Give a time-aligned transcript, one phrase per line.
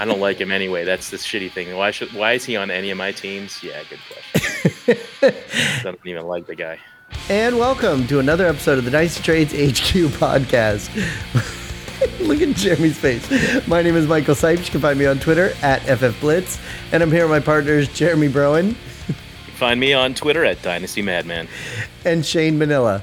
[0.00, 0.84] I don't like him anyway.
[0.84, 1.76] That's the shitty thing.
[1.76, 2.10] Why should?
[2.14, 3.62] Why is he on any of my teams?
[3.62, 4.96] Yeah, good question.
[5.22, 6.78] I don't even like the guy.
[7.28, 10.88] And welcome to another episode of the Dynasty Trades HQ podcast.
[12.26, 13.68] Look at Jeremy's face.
[13.68, 14.64] My name is Michael Sipes.
[14.64, 16.58] You can find me on Twitter at FFBlitz.
[16.92, 18.72] And I'm here with my partners, Jeremy Broen.
[19.56, 21.46] Find me on Twitter at Dynasty Madman.
[22.06, 23.02] And Shane Manila.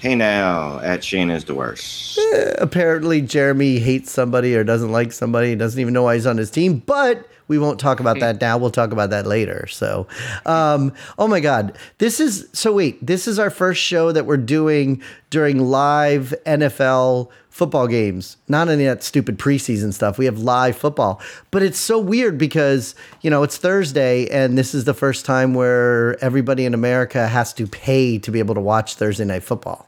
[0.00, 2.17] Hey now, at Shane is the worst.
[2.58, 6.50] Apparently, Jeremy hates somebody or doesn't like somebody, doesn't even know why he's on his
[6.50, 8.58] team, but we won't talk about that now.
[8.58, 9.66] We'll talk about that later.
[9.66, 10.06] So,
[10.46, 12.74] um, oh my God, this is so.
[12.74, 18.68] Wait, this is our first show that we're doing during live NFL football games, not
[18.68, 20.18] any of that stupid preseason stuff.
[20.18, 24.74] We have live football, but it's so weird because you know it's Thursday, and this
[24.74, 28.60] is the first time where everybody in America has to pay to be able to
[28.60, 29.87] watch Thursday night football.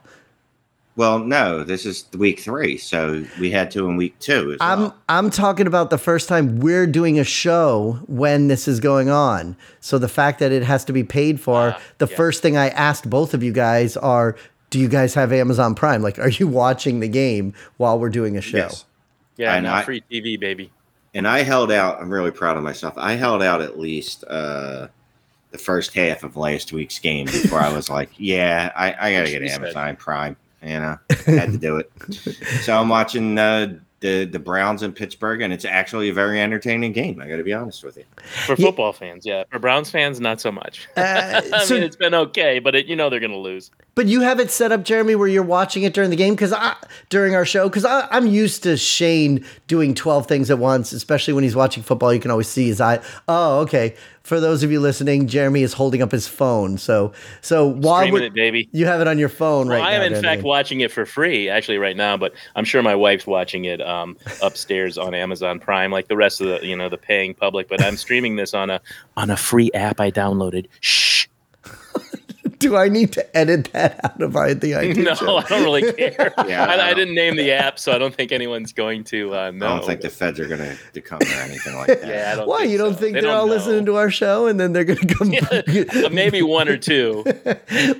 [0.97, 4.57] Well, no, this is week three, so we had to in week two.
[4.59, 4.97] I'm well.
[5.07, 9.55] I'm talking about the first time we're doing a show when this is going on.
[9.79, 11.69] So the fact that it has to be paid for.
[11.69, 12.17] Uh, the yeah.
[12.17, 14.35] first thing I asked both of you guys are,
[14.69, 16.01] do you guys have Amazon Prime?
[16.01, 18.57] Like, are you watching the game while we're doing a show?
[18.57, 18.85] Yes.
[19.37, 20.71] Yeah, and not I, free TV, baby.
[21.13, 22.01] And I held out.
[22.01, 22.93] I'm really proud of myself.
[22.97, 24.25] I held out at least.
[24.25, 24.87] uh
[25.51, 29.25] the first half of last week's game before I was like, yeah, I, I got
[29.25, 30.37] to get Amazon Prime.
[30.63, 31.91] You know, I had to do it.
[32.61, 36.91] so I'm watching uh, the the Browns in Pittsburgh, and it's actually a very entertaining
[36.91, 37.21] game.
[37.21, 38.03] I got to be honest with you.
[38.45, 38.99] For football yeah.
[38.99, 39.43] fans, yeah.
[39.49, 40.87] For Browns fans, not so much.
[40.97, 43.71] Uh, I so, mean, it's been okay, but it, you know they're going to lose.
[43.95, 46.53] But you have it set up, Jeremy, where you're watching it during the game because
[47.09, 51.43] during our show because I'm used to Shane doing 12 things at once, especially when
[51.43, 52.13] he's watching football.
[52.13, 52.99] You can always see his eye.
[53.27, 56.77] Oh, okay for those of you listening, Jeremy is holding up his phone.
[56.77, 60.11] So, so while it, baby, you have it on your phone well, right I am
[60.11, 62.17] now, in fact watching it for free, actually, right now.
[62.17, 66.41] But I'm sure my wife's watching it um, upstairs on Amazon Prime, like the rest
[66.41, 67.67] of the you know the paying public.
[67.67, 68.79] But I'm streaming this on a
[69.17, 70.67] on a free app I downloaded.
[70.81, 71.27] Shh
[72.61, 75.03] do I need to edit that out of I, the idea?
[75.03, 75.37] No, show?
[75.37, 76.33] I don't really care.
[76.47, 79.35] yeah, I, I, I, didn't name the app, so I don't think anyone's going to
[79.35, 79.65] uh, know.
[79.65, 82.01] I don't think the feds are going to come or anything like that.
[82.07, 82.63] yeah, I don't Why?
[82.63, 82.99] you don't so.
[82.99, 83.53] think they are all know.
[83.53, 85.31] listening to our show and then they're going to come?
[85.71, 87.23] Yeah, maybe one or two.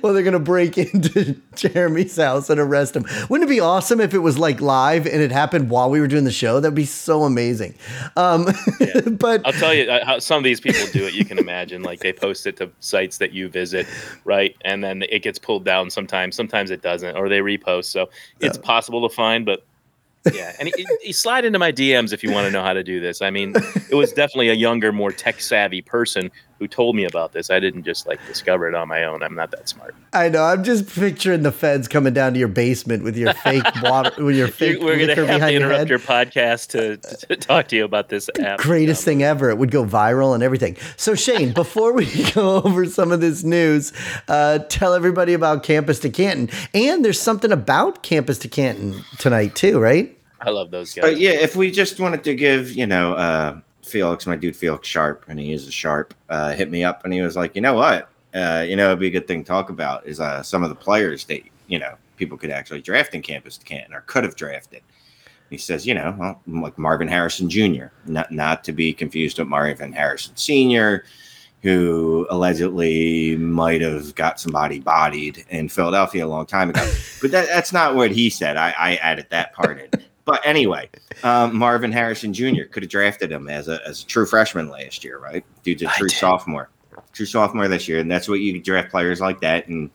[0.02, 3.04] well, they're going to break into Jeremy's house and arrest him.
[3.28, 6.06] Wouldn't it be awesome if it was like live and it happened while we were
[6.06, 6.60] doing the show?
[6.60, 7.74] That'd be so amazing.
[8.16, 8.46] Um,
[8.80, 9.00] yeah.
[9.10, 11.14] but I'll tell you uh, how some of these people do it.
[11.14, 13.86] You can imagine, like they post it to sites that you visit,
[14.24, 14.51] right?
[14.64, 16.36] And then it gets pulled down sometimes.
[16.36, 17.86] Sometimes it doesn't, or they repost.
[17.86, 19.64] So it's possible to find, but
[20.32, 22.84] yeah, and he, he, slide into my DMs if you want to know how to
[22.84, 23.20] do this.
[23.22, 23.54] I mean,
[23.90, 26.30] it was definitely a younger, more tech savvy person
[26.62, 27.50] who told me about this.
[27.50, 29.20] I didn't just like discover it on my own.
[29.24, 29.96] I'm not that smart.
[30.12, 30.44] I know.
[30.44, 34.36] I'm just picturing the feds coming down to your basement with your fake water, with
[34.36, 34.80] your fake.
[34.80, 38.10] We're going to have to interrupt your, your podcast to, to, talk to you about
[38.10, 38.60] this app.
[38.60, 39.50] Greatest thing ever.
[39.50, 40.76] It would go viral and everything.
[40.96, 43.92] So Shane, before we go over some of this news,
[44.28, 46.48] uh, tell everybody about Campus to Canton.
[46.72, 50.16] And there's something about Campus to Canton tonight too, right?
[50.40, 51.02] I love those guys.
[51.02, 53.60] But yeah, if we just wanted to give, you know, uh,
[53.92, 57.12] Felix, my dude Felix Sharp, and he is a sharp, uh, hit me up and
[57.12, 58.08] he was like, you know what?
[58.34, 60.70] Uh, you know, it'd be a good thing to talk about is uh, some of
[60.70, 64.24] the players that, you know, people could actually draft in campus to Canton or could
[64.24, 64.82] have drafted.
[65.50, 69.48] He says, you know, well, like Marvin Harrison Jr., not, not to be confused with
[69.48, 71.04] Marvin Harrison Sr.,
[71.62, 76.90] who allegedly might have got somebody bodied in Philadelphia a long time ago.
[77.20, 78.56] but that, that's not what he said.
[78.56, 80.02] I, I added that part in.
[80.24, 80.88] But anyway,
[81.24, 82.64] um, Marvin Harrison Jr.
[82.70, 85.44] could have drafted him as a as a true freshman last year, right?
[85.64, 86.68] Dude's a true sophomore,
[87.12, 89.90] true sophomore this year, and that's what you draft players like that, and,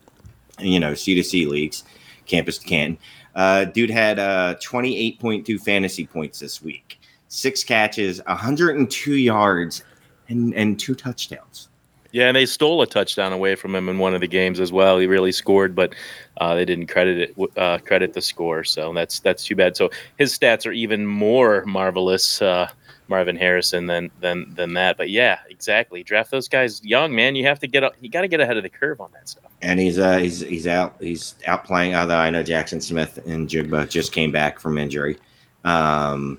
[0.58, 1.84] you know C to C leagues,
[2.26, 2.98] campus to Canton.
[3.34, 8.76] Uh, dude had uh, twenty eight point two fantasy points this week, six catches, hundred
[8.76, 9.82] and two yards,
[10.28, 11.68] and and two touchdowns.
[12.10, 14.72] Yeah, and they stole a touchdown away from him in one of the games as
[14.72, 14.98] well.
[14.98, 15.94] He really scored, but
[16.38, 18.64] uh, they didn't credit it uh, credit the score.
[18.64, 19.76] So that's that's too bad.
[19.76, 22.70] So his stats are even more marvelous, uh,
[23.08, 24.96] Marvin Harrison, than than than that.
[24.96, 26.02] But yeah, exactly.
[26.02, 27.36] Draft those guys young, man.
[27.36, 27.94] You have to get up.
[28.00, 29.50] you got to get ahead of the curve on that stuff.
[29.60, 31.94] And he's uh he's he's out he's out playing.
[31.94, 35.18] Although I know Jackson Smith-Njigba just came back from injury.
[35.64, 36.38] Um,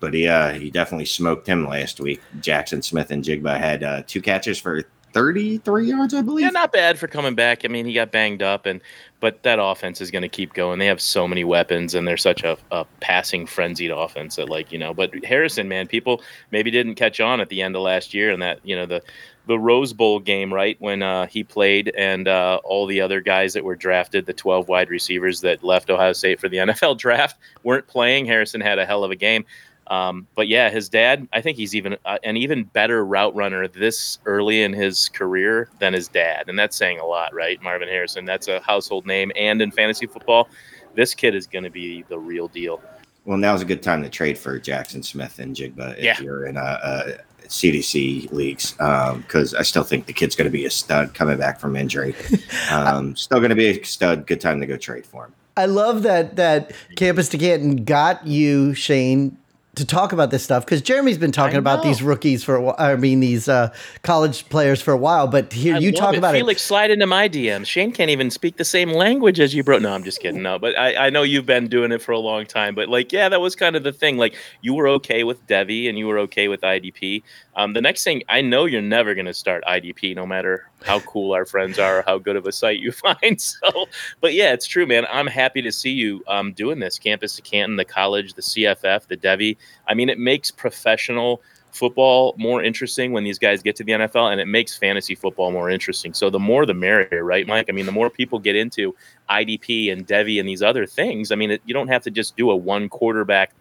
[0.00, 2.22] but he uh, he definitely smoked him last week.
[2.40, 4.82] Jackson Smith-Njigba had uh, two catches for
[5.14, 6.44] 33 yards, I believe.
[6.44, 7.64] Yeah, not bad for coming back.
[7.64, 8.80] I mean, he got banged up, and
[9.20, 10.80] but that offense is going to keep going.
[10.80, 14.72] They have so many weapons, and they're such a, a passing frenzied offense that, like,
[14.72, 14.92] you know.
[14.92, 16.20] But Harrison, man, people
[16.50, 19.02] maybe didn't catch on at the end of last year, and that you know the
[19.46, 23.52] the Rose Bowl game, right when uh, he played, and uh, all the other guys
[23.52, 27.38] that were drafted, the 12 wide receivers that left Ohio State for the NFL draft,
[27.62, 28.26] weren't playing.
[28.26, 29.44] Harrison had a hell of a game
[29.88, 33.68] Um, but yeah, his dad, I think he's even uh, an even better route runner
[33.68, 36.48] this early in his career than his dad.
[36.48, 37.60] And that's saying a lot, right?
[37.62, 39.30] Marvin Harrison, that's a household name.
[39.36, 40.48] And in fantasy football,
[40.94, 42.80] this kid is going to be the real deal.
[43.26, 46.20] Well, now's a good time to trade for Jackson Smith-Njigba if Yeah.
[46.20, 50.46] you're in a, a C to C leagues, because I still think the kid's going
[50.46, 52.14] to be a stud coming back from injury.
[52.70, 54.26] Um, still going to be a stud.
[54.26, 55.34] Good time to go trade for him.
[55.56, 59.36] I love that that Campus to Canton got you, Shane,
[59.76, 62.76] to talk about this stuff because Jeremy's been talking about these rookies for a while.
[62.78, 65.26] I mean, these uh, college players for a while.
[65.26, 66.18] But here I you talk it.
[66.18, 66.64] about Felix, it.
[66.64, 67.66] slide into my DMs.
[67.66, 69.78] Shane can't even speak the same language as you, bro.
[69.78, 70.42] No, I'm just kidding.
[70.42, 72.74] No, but I, I know you've been doing it for a long time.
[72.74, 74.16] But like, yeah, that was kind of the thing.
[74.16, 77.22] Like, you were okay with Devy and you were okay with IDP.
[77.56, 81.00] Um, the next thing, I know you're never going to start IDP, no matter how
[81.00, 83.40] cool our friends are how good of a site you find.
[83.40, 83.86] So,
[84.20, 85.06] but yeah, it's true, man.
[85.10, 86.98] I'm happy to see you um, doing this.
[86.98, 89.56] Campus to Canton, the college, the CFF, the Devy.
[89.88, 91.42] I mean, it makes professional
[91.74, 95.50] football more interesting when these guys get to the NFL, and it makes fantasy football
[95.50, 96.14] more interesting.
[96.14, 97.66] So the more the merrier, right, Mike?
[97.68, 98.94] I mean, the more people get into
[99.28, 101.32] IDP and Devy and these other things.
[101.32, 103.52] I mean, it, you don't have to just do a one quarterback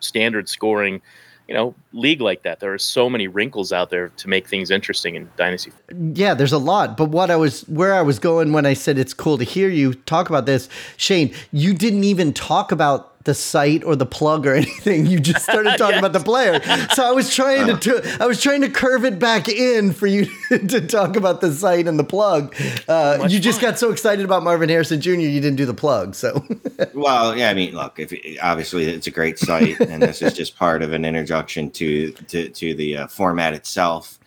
[0.00, 1.00] standard scoring,
[1.50, 2.60] you know, league like that.
[2.60, 5.72] There are so many wrinkles out there to make things interesting in dynasty.
[6.14, 6.96] Yeah, there's a lot.
[6.96, 9.68] But what I was where I was going when I said it's cool to hear
[9.68, 14.46] you talk about this, Shane, you didn't even talk about the site or the plug
[14.46, 15.06] or anything.
[15.06, 16.60] You just started talking about the player.
[16.94, 20.06] So I was trying to, to I was trying to curve it back in for
[20.06, 22.54] you to talk about the site and the plug.
[22.88, 23.70] Uh, you just fun.
[23.70, 25.10] got so excited about Marvin Harrison Jr.
[25.10, 26.14] You didn't do the plug.
[26.14, 26.44] So
[26.94, 28.12] Well, yeah, I mean, look, if
[28.42, 32.48] obviously it's a great site, and this is just part of an introduction to to,
[32.48, 34.18] to the uh, format itself.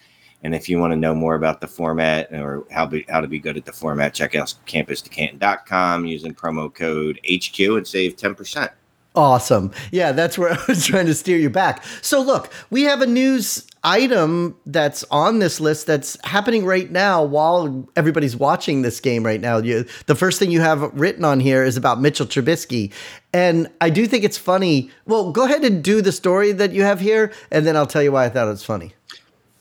[0.45, 3.29] And if you want to know more about the format or how be, how to
[3.29, 8.35] be good at the format, check out campus2canton.com using promo code HQ and save ten
[8.35, 8.71] percent.
[9.15, 9.71] Awesome.
[9.91, 11.83] Yeah, that's where I was trying to steer you back.
[12.01, 17.21] So, look, we have a news item that's on this list that's happening right now
[17.23, 19.57] while everybody's watching this game right now.
[19.57, 22.91] You, the first thing you have written on here is about Mitchell Trubisky.
[23.33, 24.89] And I do think it's funny.
[25.05, 28.03] Well, go ahead and do the story that you have here, and then I'll tell
[28.03, 28.93] you why I thought it was funny.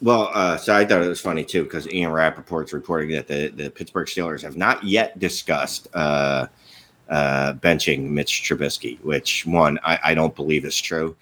[0.01, 3.49] Well, uh, so I thought it was funny too because Ian Rapoport's reporting that the,
[3.49, 6.49] the Pittsburgh Steelers have not yet discussed uh,
[7.09, 11.17] uh, benching Mitch Trubisky, which one I, I don't believe is true.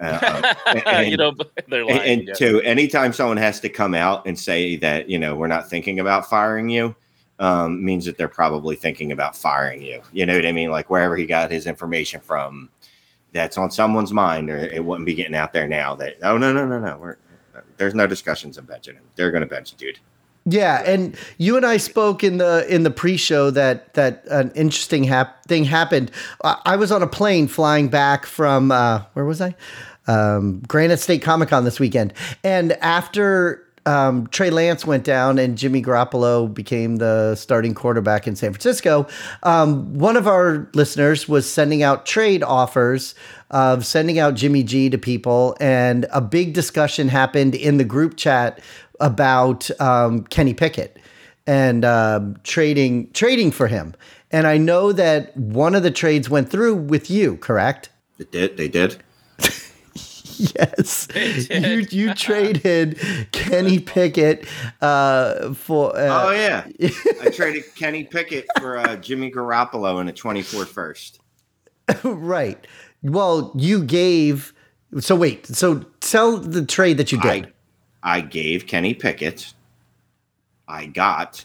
[0.00, 0.54] Uh,
[0.86, 1.32] and- you know,
[1.68, 2.00] they're lying.
[2.00, 2.34] and, and yeah.
[2.34, 6.00] two, anytime someone has to come out and say that you know we're not thinking
[6.00, 6.94] about firing you,
[7.38, 10.02] um, means that they're probably thinking about firing you.
[10.12, 10.70] You know what I mean?
[10.70, 12.68] Like wherever he got his information from,
[13.32, 15.94] that's on someone's mind, or it wouldn't be getting out there now.
[15.96, 17.16] That oh no no no no, we're
[17.76, 19.04] there's no discussions of benching him.
[19.16, 19.98] They're going to bench dude.
[20.44, 25.04] Yeah, and you and I spoke in the in the pre-show that that an interesting
[25.04, 26.10] hap- thing happened.
[26.42, 29.54] I, I was on a plane flying back from uh, where was I?
[30.08, 32.12] Um, Granite State Comic Con this weekend,
[32.42, 38.36] and after um, Trey Lance went down and Jimmy Garoppolo became the starting quarterback in
[38.36, 39.06] San Francisco,
[39.42, 43.14] um, one of our listeners was sending out trade offers
[43.50, 48.16] of sending out Jimmy G to people, and a big discussion happened in the group
[48.16, 48.60] chat
[49.02, 50.98] about um, Kenny Pickett
[51.46, 53.94] and um, trading trading for him.
[54.30, 57.90] And I know that one of the trades went through with you, correct?
[58.16, 58.56] They did.
[58.56, 59.02] They did.
[60.56, 62.98] Yes, you you traded
[63.30, 64.44] Kenny Pickett
[64.80, 65.96] uh, for.
[65.96, 66.66] Uh, oh yeah,
[67.20, 71.20] I traded Kenny Pickett for uh, Jimmy Garoppolo in a 24 first.
[72.02, 72.66] right.
[73.02, 74.52] Well, you gave.
[74.98, 75.46] So wait.
[75.46, 77.46] So tell the trade that you did.
[77.46, 77.52] I,
[78.02, 79.54] I gave Kenny Pickett.
[80.66, 81.44] I got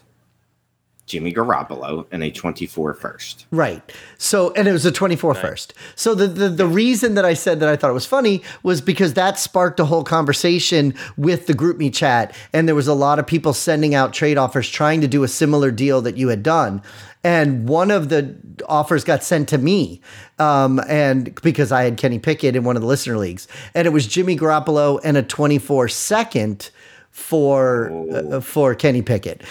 [1.07, 3.45] Jimmy Garoppolo in a 24 first.
[3.49, 3.81] Right.
[4.17, 5.73] So, and it was a 24 first.
[5.95, 8.81] So the, the, the reason that I said that I thought it was funny was
[8.81, 12.35] because that sparked a whole conversation with the GroupMe chat.
[12.51, 15.29] And there was a lot of people sending out trade offers trying to do a
[15.29, 16.81] similar deal that you had done.
[17.24, 18.36] And one of the
[18.67, 20.01] offers got sent to me.
[20.39, 23.91] Um, and because I had Kenny Pickett in one of the listener leagues and it
[23.91, 26.69] was Jimmy Garoppolo and a 24 second
[27.17, 29.41] for, uh, for Kenny Pickett.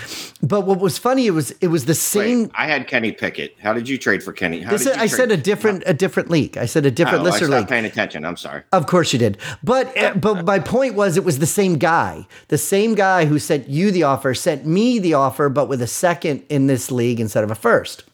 [0.41, 2.43] But what was funny, it was, it was the same.
[2.45, 3.57] Wait, I had Kenny Pickett.
[3.61, 4.61] How did you trade for Kenny?
[4.63, 6.57] How This did you I trade- said a different a different league.
[6.57, 7.69] I said a different Oh, I listener league.
[7.69, 8.25] paying attention.
[8.25, 8.63] I'm sorry.
[8.73, 9.39] Of course you did.
[9.65, 12.27] But uh, but my point was it was the same guy.
[12.49, 15.87] The same guy who sent you the offer sent me the offer, but with a
[15.89, 18.05] second in this league instead of a first.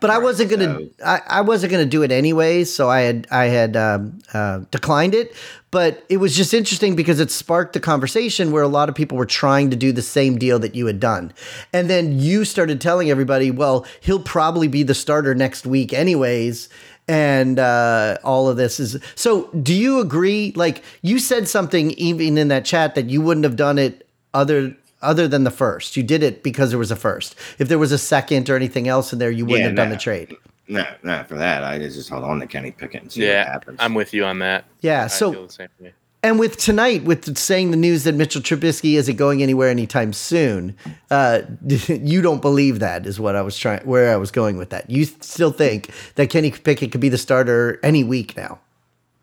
[0.00, 0.78] But I wasn't gonna.
[0.78, 4.60] so- I, I wasn't gonna do it anyway, so I had I had um, uh,
[4.70, 5.34] declined it.
[5.70, 9.16] But it was just interesting because it sparked the conversation where a lot of people
[9.16, 11.32] were trying to do the same deal that you had done,
[11.72, 16.68] and then you started telling everybody, "Well, he'll probably be the starter next week, anyways."
[17.08, 19.48] and uh, all of this is so.
[19.48, 20.52] Do you agree?
[20.54, 24.76] Like you said something even in that chat that you wouldn't have done it other
[25.02, 25.96] other than the first.
[25.96, 27.34] You did it because there was a first.
[27.58, 29.90] If there was a second or anything else in there, you wouldn't Yeah, have done
[29.90, 30.36] the trade.
[30.68, 31.64] No, not for that.
[31.64, 33.78] I just hold on to Kenny Pickett and see what Yeah, happens.
[33.80, 34.64] I'm with you on that.
[34.80, 35.04] Yeah.
[35.04, 35.94] I So feel the same way.
[36.22, 40.76] And with tonight, with saying the news that Mitchell Trubisky isn't going anywhere anytime soon,
[41.10, 41.40] uh,
[41.88, 44.90] you don't believe that is what I was trying, where I was going with that.
[44.90, 48.60] You still think that Kenny Pickett could be the starter any week now?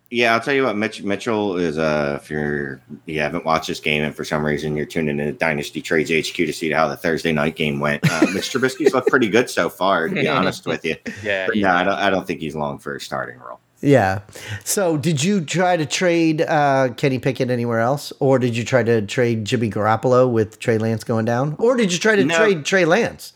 [0.09, 3.79] Yeah, I'll tell you what, Mitch Mitchell is uh if you're you haven't watched this
[3.81, 6.95] game and for some reason you're tuning into Dynasty Trades HQ to see how the
[6.95, 8.09] Thursday night game went.
[8.09, 10.95] Uh, Mitch Trubisky's looked pretty good so far, to be honest with you.
[11.23, 11.67] Yeah, But yeah.
[11.67, 13.59] no, I don't I don't think he's long for a starting role.
[13.81, 14.21] Yeah.
[14.63, 18.81] So, did you try to trade uh, Kenny Pickett anywhere else, or did you try
[18.81, 22.35] to trade Jimmy Garoppolo with Trey Lance going down, or did you try to No.
[22.37, 23.33] trade Trey Lance?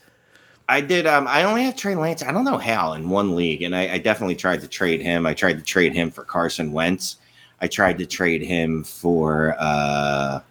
[0.70, 1.06] I did.
[1.06, 2.24] Um, I only have Trey Lance.
[2.24, 5.26] I don't know how in one league, and I, I definitely tried to trade him.
[5.26, 7.18] I tried to trade him for Carson Wentz.
[7.60, 10.44] I tried to trade him for uh, a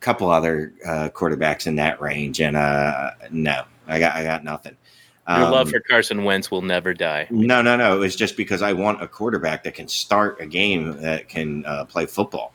[0.00, 4.76] couple other uh, quarterbacks in that range, and uh, no, I got I got nothing.
[5.28, 7.28] Your love Um, for Carson Wentz will never die.
[7.30, 7.96] No, no, no.
[7.96, 11.64] It was just because I want a quarterback that can start a game that can
[11.64, 12.52] uh, play football.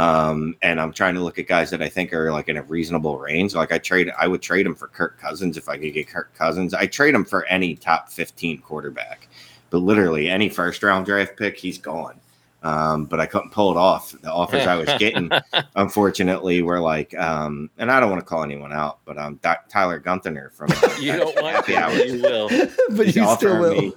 [0.00, 2.62] Um, and I'm trying to look at guys that I think are like in a
[2.62, 3.54] reasonable range.
[3.54, 6.32] Like I trade, I would trade him for Kirk Cousins if I could get Kirk
[6.34, 6.72] Cousins.
[6.72, 9.28] I trade him for any top 15 quarterback,
[9.68, 12.18] but literally any first round draft pick, he's gone.
[12.62, 14.12] Um, but I couldn't pull it off.
[14.12, 15.30] The offers I was getting,
[15.76, 19.68] unfortunately, were like, um, and I don't want to call anyone out, but um, Doc-
[19.68, 22.48] Tyler Gunther from uh, You don't want Happy to, Hour you will.
[22.90, 23.80] but He's you still will.
[23.82, 23.92] me-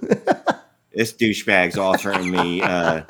[0.94, 3.02] this douchebag's offering me uh,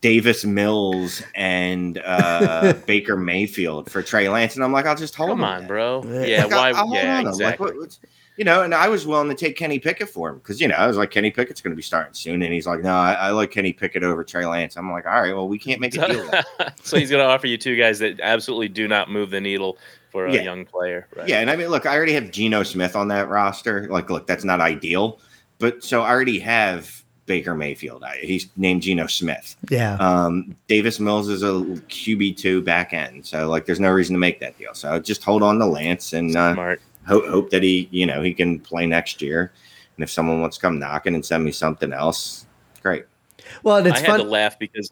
[0.00, 5.30] Davis Mills and uh, Baker Mayfield for Trey Lance, and I'm like, I'll just hold
[5.30, 5.68] Come him on, that.
[5.68, 6.02] bro.
[6.06, 6.20] Yeah.
[6.24, 6.98] Yeah, Like, I'll- why?
[6.98, 7.34] I'll yeah, on to him.
[7.34, 7.64] Like, exactly.
[7.66, 8.00] what- what's-
[8.38, 10.74] you know, and I was willing to take Kenny Pickett for him because you know
[10.74, 13.14] I was like, Kenny Pickett's going to be starting soon, and he's like, no, I,
[13.14, 14.76] I like Kenny Pickett over Trey Lance.
[14.76, 16.30] I'm like, all right, well, we can't make a deal.
[16.82, 19.78] so he's going to offer you two guys that absolutely do not move the needle
[20.12, 20.42] for a Yeah.
[20.42, 21.08] young player.
[21.16, 21.26] Right?
[21.26, 23.88] Yeah, and I mean, look, I already have Geno Smith on that roster.
[23.88, 25.18] Like, look, that's not ideal,
[25.58, 28.02] but so I already have Baker Mayfield.
[28.04, 29.56] I, he's named Geno Smith.
[29.68, 29.94] Yeah.
[29.96, 34.18] Um, Davis Mills is a QB two back end, so like, there's no reason to
[34.18, 34.74] make that deal.
[34.74, 36.80] So just hold on to Lance and uh, Smart.
[37.06, 39.52] hope hope that he, you know, he can play next year.
[39.96, 42.46] And if someone wants to come knocking and send me something else,
[42.82, 43.06] great.
[43.62, 44.90] Well, and it's I had to laugh because.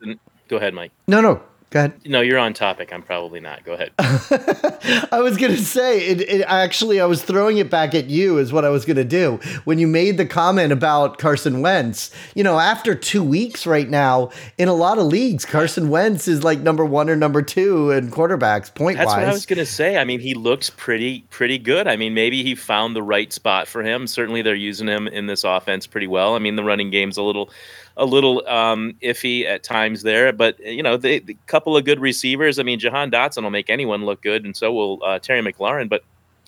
[0.48, 0.92] Go ahead, Mike.
[1.08, 1.42] No, no.
[1.74, 2.06] Go ahead.
[2.06, 2.92] No, you're on topic.
[2.92, 3.64] I'm probably not.
[3.64, 3.90] Go ahead.
[5.10, 6.44] I was gonna say it, it.
[6.46, 8.38] Actually, I was throwing it back at you.
[8.38, 12.14] Is what I was gonna do when you made the comment about Carson Wentz.
[12.36, 16.44] You know, after two weeks right now, in a lot of leagues, Carson Wentz is
[16.44, 19.96] like number one or number two in quarterbacks point That's what I was gonna say.
[19.96, 21.88] I mean, he looks pretty pretty good.
[21.88, 24.06] I mean, maybe he found the right spot for him.
[24.06, 26.36] Certainly, they're using him in this offense pretty well.
[26.36, 27.50] I mean, the running game's a little
[27.96, 32.00] a little um, iffy at times there, but you know, they, the couple of good
[32.00, 32.58] receivers.
[32.58, 35.88] I mean, Jahan Dotson will make anyone look good, and so will uh, Terry McLaurin.
[35.88, 36.02] But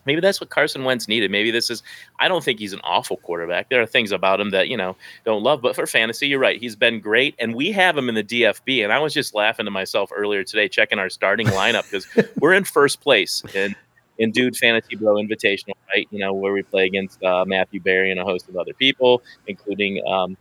[0.07, 1.31] maybe that's what Carson Wentz needed.
[1.31, 1.83] Maybe this is.
[2.19, 3.69] I don't think he's an awful quarterback.
[3.69, 6.61] There are things about him that you know don't love, but for fantasy, you're right.
[6.61, 8.83] He's been great, and we have him in the DFB.
[8.83, 12.07] And I was just laughing to myself earlier today, checking our starting lineup because
[12.41, 13.77] we're in first place in
[14.19, 16.09] in Dude Fantasy Bro Invitational, right?
[16.11, 19.23] You know where we play against uh, Matthew Berry and a host of other people,
[19.47, 20.05] including.
[20.09, 20.37] Um,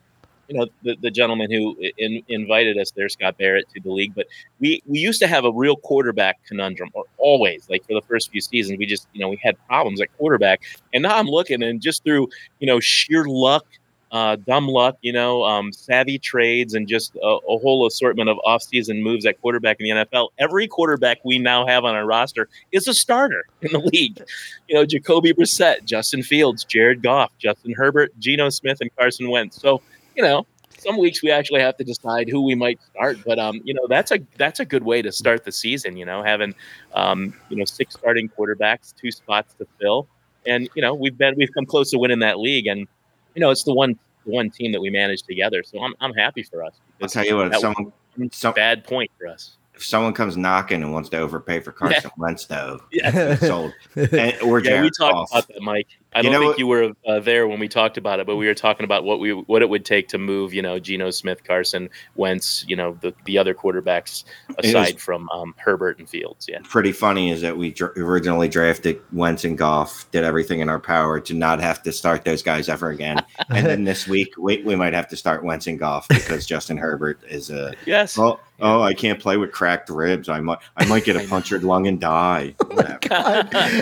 [0.48, 4.14] you know the, the gentleman who in, invited us there, Scott Barrett, to the league.
[4.16, 4.28] But
[4.60, 8.32] we we used to have a real quarterback conundrum, or always like for the first
[8.32, 10.62] few seasons, we just you know we had problems at quarterback.
[10.94, 13.66] And now I'm looking, and just through you know sheer luck,
[14.12, 18.38] uh, dumb luck, you know, um, savvy trades, and just a, a whole assortment of
[18.46, 20.30] offseason moves at quarterback in the NFL.
[20.38, 24.22] Every quarterback we now have on our roster is a starter in the league.
[24.70, 29.60] You know, Jacoby Brissett, Justin Fields, Jared Goff, Justin Herbert, Geno Smith, and Carson Wentz.
[29.62, 29.82] So
[30.16, 30.46] you know,
[30.78, 33.18] some weeks we actually have to decide who we might start.
[33.26, 35.98] But um, you know, that's a that's a good way to start the season.
[35.98, 36.54] You know, having
[36.94, 40.08] um, you know six starting quarterbacks, two spots to fill,
[40.46, 42.88] and you know we've been we've come close to winning that league, and
[43.36, 45.64] you know it's the one the one team that we managed together.
[45.64, 46.74] So I'm I'm happy for us.
[47.02, 47.92] I'll tell you what, if someone
[48.32, 49.58] some- bad point for us.
[49.76, 53.36] if someone comes knocking and wants to overpay for Carson Wentz, though, Yeah.
[53.36, 53.74] sold.
[53.96, 55.32] And, or Yeah, we talked Goff.
[55.32, 55.88] about that, Mike.
[56.16, 58.38] I don't know think what- you were uh, there when we talked about it, but
[58.38, 61.12] we were talking about what we what it would take to move, you know, Geno
[61.12, 64.24] Smith, Carson Wentz, you know, the, the other quarterbacks
[64.60, 66.48] aside from um, Herbert and Fields.
[66.50, 70.70] Yeah, pretty funny is that we dr- originally drafted Wentz and Goff, did everything in
[70.70, 73.24] our power to not have to start those guys ever again.
[73.50, 76.78] And then this week, we, we might have to start Wentz and Goff because Justin
[76.78, 78.18] Herbert is a yes.
[78.18, 80.30] oh oh I can't play with cracked ribs.
[80.30, 81.30] I might I might get I a know.
[81.30, 82.56] punctured lung and die.
[82.68, 83.00] Whatever.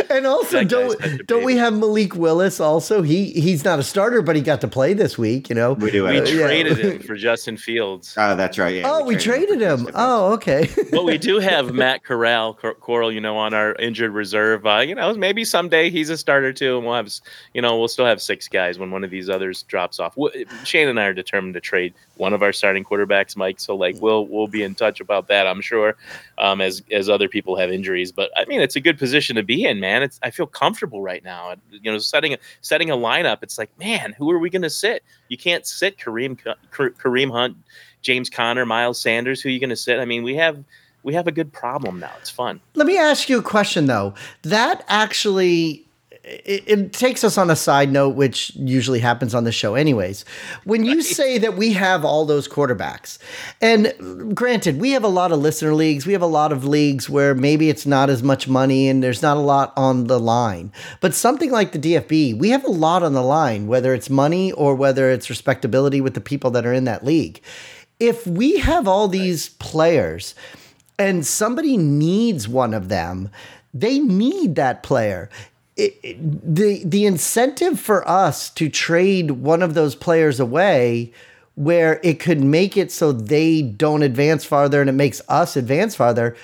[0.10, 3.02] and also, That don't don't we have Malik Willis also.
[3.02, 5.50] He he's not a starter, but he got to play this week.
[5.50, 6.06] You know, We do.
[6.06, 6.46] We have- yeah.
[6.48, 8.16] traded him for Justin Fields.
[8.18, 8.76] Oh, that's right.
[8.78, 9.86] Yeah, oh, we traded him.
[9.86, 10.70] for Oh, okay.
[10.92, 14.66] but we do have Matt Corral, Cor- Coral, you know, on our injured reserve.
[14.66, 17.12] Uh, you know, maybe someday he's a starter too, and we'll have,
[17.54, 20.16] you know, we'll still have six guys when one of these others drops off.
[20.16, 23.60] W- Shane and I are determined to trade one of our starting quarterbacks, Mike.
[23.60, 25.96] So like, we'll we'll be in touch about that, I'm sure,
[26.38, 28.12] um, as as other people have injuries.
[28.12, 30.04] But I mean, it's a good position to be in, man.
[30.04, 31.56] It's I feel comfortable right now.
[31.72, 34.70] You know, setting a setting a lineup, it's like, man, who are we going to
[34.70, 35.04] sit?
[35.30, 36.40] You can't sit Kareem
[36.72, 37.58] Kareem Hunt,
[38.02, 39.42] James Conner, Miles Sanders.
[39.42, 40.00] Who are you going to sit?
[40.00, 40.64] I mean, we have
[41.02, 42.12] we have a good problem now.
[42.20, 42.62] It's fun.
[42.76, 44.14] Let me ask you a question though.
[44.44, 45.86] That actually
[46.24, 50.24] it, it takes us on a side note, which usually happens on the show, anyways.
[50.64, 53.18] When you say that we have all those quarterbacks,
[53.62, 57.10] and granted, we have a lot of listener leagues, we have a lot of leagues
[57.10, 60.72] where maybe it's not as much money and there's not a lot on the line.
[61.02, 64.54] But something like the DFB, we have a lot on the line, whether it's money
[64.54, 67.42] or whether it's respectability with the people that are in that league.
[68.00, 70.36] If we have all these players,
[70.98, 73.30] and somebody needs one of them,
[73.74, 75.30] they need that player.
[75.76, 81.12] It, it- the the incentive for us to trade one of those players away
[81.56, 85.96] where it could make it so they don't advance farther and it makes us advance
[85.96, 86.36] farther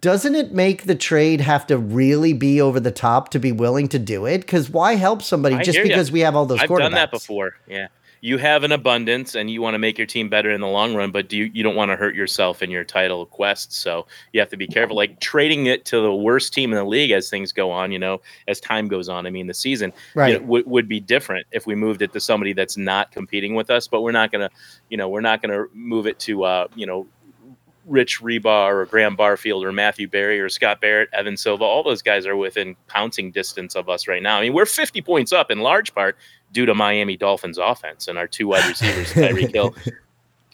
[0.00, 3.86] doesn't it make the trade have to really be over the top to be willing
[3.88, 5.84] to do it because why help somebody I just ya.
[5.84, 7.56] because we have all those I've done that before.
[7.68, 7.88] Yeah.
[8.26, 10.96] You have an abundance and you want to make your team better in the long
[10.96, 13.72] run, but do you, you don't want to hurt yourself in your title quest.
[13.72, 14.96] So you have to be careful.
[14.96, 18.00] Like trading it to the worst team in the league as things go on, you
[18.00, 19.28] know, as time goes on.
[19.28, 20.40] I mean, the season you Right.
[20.40, 23.70] know, would would be different if we moved it to somebody that's not competing with
[23.70, 24.50] us, but we're not going to,
[24.88, 27.06] you know, we're not going to move it to, uh, you know,
[27.86, 32.02] Rich Hribar or Graham Barfield or Matthew Berry or Scott Barrett, Evan Silva, all those
[32.02, 34.38] guys are within pouncing distance of us right now.
[34.38, 36.16] I mean, we're 50 points up in large part
[36.52, 39.74] due to Miami Dolphins offense and our two wide receivers, Tyreek Hill,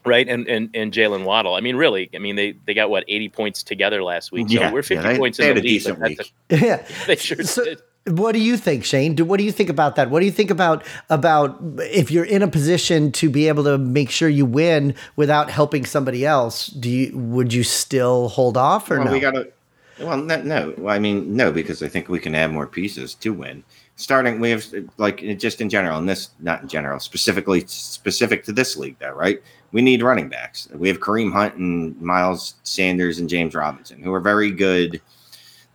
[0.05, 1.55] right, and and, and Jaylen Waddle.
[1.55, 4.49] I mean, really, I mean they they got what 80 points together last week.
[4.49, 5.71] So Yeah, we're 50 yeah, they- points they in the a league.
[5.71, 6.63] decent but that's a- week.
[6.63, 7.83] yeah they sure So- did.
[8.07, 9.15] What do you think, Shane?
[9.15, 10.11] Do, what do you think about that?
[10.11, 13.79] What do you think about about if you're in a position to be able to
[13.79, 16.67] make sure you win without helping somebody else?
[16.67, 19.13] Do you would you still hold off or well, no?
[19.13, 19.53] we got to.
[20.01, 20.75] Well, no, no.
[20.79, 23.63] Well, I mean, no, because I think we can add more pieces to win.
[23.95, 28.53] Starting, we have like just in general, and this not in general, specifically specific to
[28.53, 29.41] this league, though, right?
[29.71, 30.69] We need running backs.
[30.75, 35.01] We have Kareem Hunt and Miles Sanders and James Robinson, who are very good,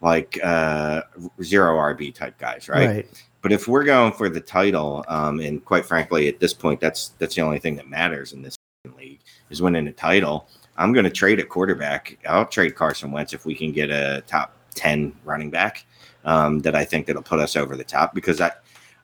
[0.01, 1.01] like uh,
[1.41, 2.88] zero RB type guys, right?
[2.88, 3.23] right.
[3.41, 7.10] But if we're going for the title, um, and quite frankly, at this point, that's
[7.19, 8.57] that's the only thing that matters in this
[8.97, 10.47] league is winning a title.
[10.77, 12.17] I'm going to trade a quarterback.
[12.27, 15.86] I'll trade Carson Wentz if we can get a top ten running back
[16.25, 18.13] um, that I think that'll put us over the top.
[18.13, 18.51] Because I,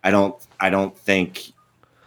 [0.04, 1.54] I don't, I don't think,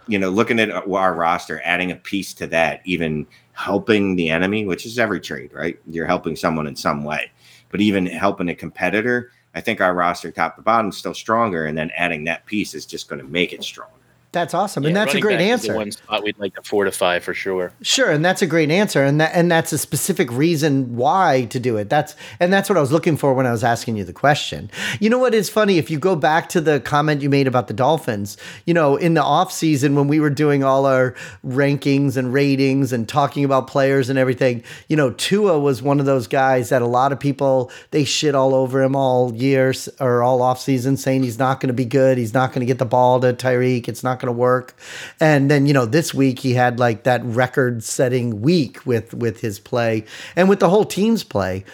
[0.07, 4.67] you know, looking at our roster, adding a piece to that, even helping the enemy,
[4.67, 5.79] which is every trade, right?
[5.89, 7.31] You're helping someone in some way,
[7.77, 9.33] but even helping a competitor.
[9.55, 12.73] I think our roster, top to bottom, is still stronger, and then adding that piece
[12.73, 13.93] is just going to make it stronger.
[14.33, 15.75] That's awesome, Yeah, and that's a great back is the answer.
[15.75, 17.73] one spot we'd like to fortify for sure.
[17.81, 21.59] Sure, and that's a great answer, and that and that's a specific reason why to
[21.59, 21.89] do it.
[21.89, 24.71] That's and that's what I was looking for when I was asking you the question.
[25.01, 25.79] You know what is funny?
[25.79, 28.37] If you go back to the comment you made about the Dolphins,
[28.67, 32.93] you know, in the off season when we were doing all our rankings and ratings
[32.93, 36.83] and talking about players and everything, you know, Tua was one of those guys that
[36.83, 40.97] a lot of people they shit all over him all years or all off season,
[40.97, 43.33] saying he's not going to be good, he's not going to get the ball to
[43.33, 44.77] Tyreek, it's not going to work.
[45.21, 49.59] And then you know this week he had like that record-setting week with with his
[49.59, 51.65] play and with the whole team's play.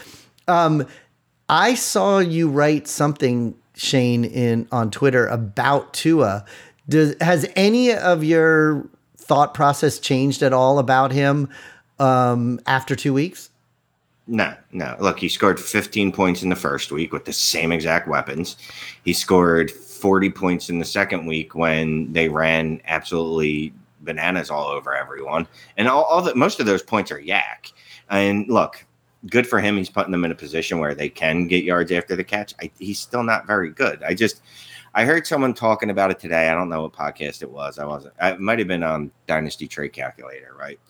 [0.48, 0.86] Um,
[1.48, 6.44] I saw you write something, Shane, in on Twitter about Tua.
[6.88, 8.86] Does has any of your
[9.16, 11.48] thought process changed at all about him
[11.98, 13.50] um, after two weeks?
[14.26, 14.96] No, no.
[15.00, 18.56] Look, he scored 15 points in the first week with the same exact weapons.
[19.04, 19.70] He scored
[20.02, 25.46] 40 points in the second week when they ran absolutely bananas all over everyone.
[25.76, 27.72] And all, all that most of those points are YAC.
[28.10, 28.84] And look,
[29.30, 29.76] good for him.
[29.76, 32.52] He's putting them in a position where they can get yards after the catch.
[32.60, 34.02] I, he's still not very good.
[34.02, 34.42] I just
[34.94, 36.48] I heard someone talking about it today.
[36.48, 37.78] I don't know what podcast it was.
[37.78, 38.14] I wasn't.
[38.20, 40.80] It might have been on Dynasty Trade Calculator, right?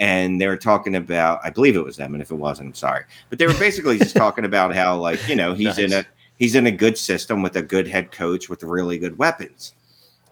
[0.00, 2.72] and they were talking about i believe it was them and if it wasn't i'm
[2.74, 6.04] sorry but they were basically just talking about how like you know he's in Nice.
[6.04, 6.06] a
[6.38, 9.74] he's in a good system with a good head coach with really good weapons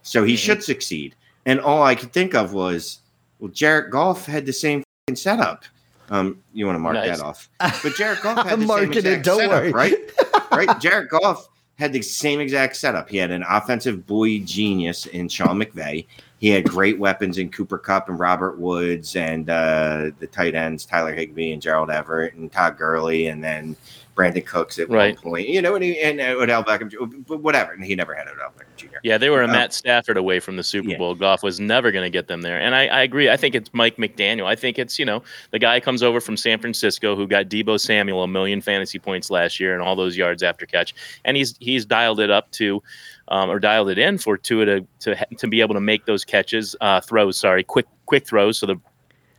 [0.03, 0.38] so he Mhm.
[0.38, 1.14] should succeed
[1.47, 3.01] and all i could think of was
[3.38, 4.83] well Jared Goff had the same
[5.14, 5.64] setup
[6.11, 7.19] um you want to mark Nice.
[7.19, 7.49] that off
[7.83, 9.73] but Jared Goff had the same it, exact don't setup, worry.
[9.73, 9.97] right
[10.53, 13.07] right Jared Goff had the same exact setup.
[13.07, 16.07] He had an offensive boy genius in Sean McVay.
[16.38, 20.87] He had great weapons in Cooper Kupp and Robert Woods and uh, the tight ends
[20.87, 23.77] Tyler Higbee and Gerald Everett and Todd Gurley and then
[24.16, 25.14] Brandin Cooks at Right.
[25.14, 25.48] one point.
[25.48, 27.72] You know, and, he, and uh, Odell Beckham, but whatever.
[27.72, 28.96] And he never had Odell Beckham Jr.
[29.05, 30.96] Yeah, they were a Uh, Matt Stafford away from the Super yeah.
[30.98, 31.14] Bowl.
[31.14, 33.29] Goff was never going to get them there, and I, I agree.
[33.29, 34.46] I think it's Mike McDaniel.
[34.46, 37.79] I think it's you know the guy comes over from San Francisco who got Deebo
[37.79, 40.94] Samuel a million fantasy points last year and all those yards after catch,
[41.26, 42.83] and he's he's dialed it up to.
[43.29, 46.24] Um, or dialed it in for Tua to to to be able to make those
[46.24, 47.37] catches, uh, throws.
[47.37, 48.76] Sorry, quick quick throws, so the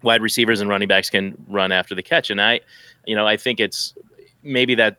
[0.01, 2.29] wide receivers and running backs can run after the catch.
[2.29, 2.59] And I,
[3.05, 3.93] you know, I think it's
[4.47, 4.97] maybe that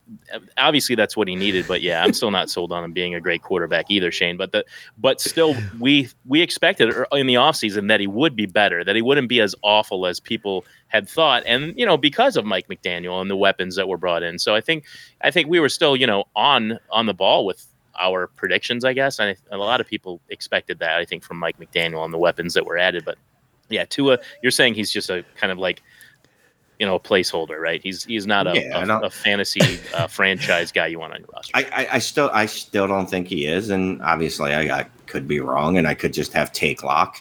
[0.56, 3.20] obviously that's what he needed, but yeah, I'm still not sold on him being a
[3.20, 4.36] great quarterback either, Shane.
[4.36, 4.64] But the
[4.98, 8.94] but still we we expected er, in the offseason that he would be better, that
[8.94, 11.42] he wouldn't be as awful as people had thought.
[11.46, 14.38] And, you know, because of Mike McDaniel and the weapons that were brought in.
[14.38, 14.84] So I think
[15.22, 17.66] I think we were still, you know, on on the ball with
[17.98, 19.18] our predictions, I guess.
[19.18, 22.54] And a lot of people expected that, I think, from Mike McDaniel and the weapons
[22.54, 23.04] that were added.
[23.04, 23.18] But
[23.68, 25.82] yeah, Tua, you're saying he's just a kind of like,
[26.78, 27.82] you know, a placeholder, right?
[27.82, 31.12] He's he's not a, Yeah, I a, don't- a fantasy uh, franchise guy you want
[31.14, 31.52] on your roster.
[31.54, 35.26] I, I, I still I still don't think he is, and obviously I, I could
[35.26, 37.20] be wrong, and I could just have take lock.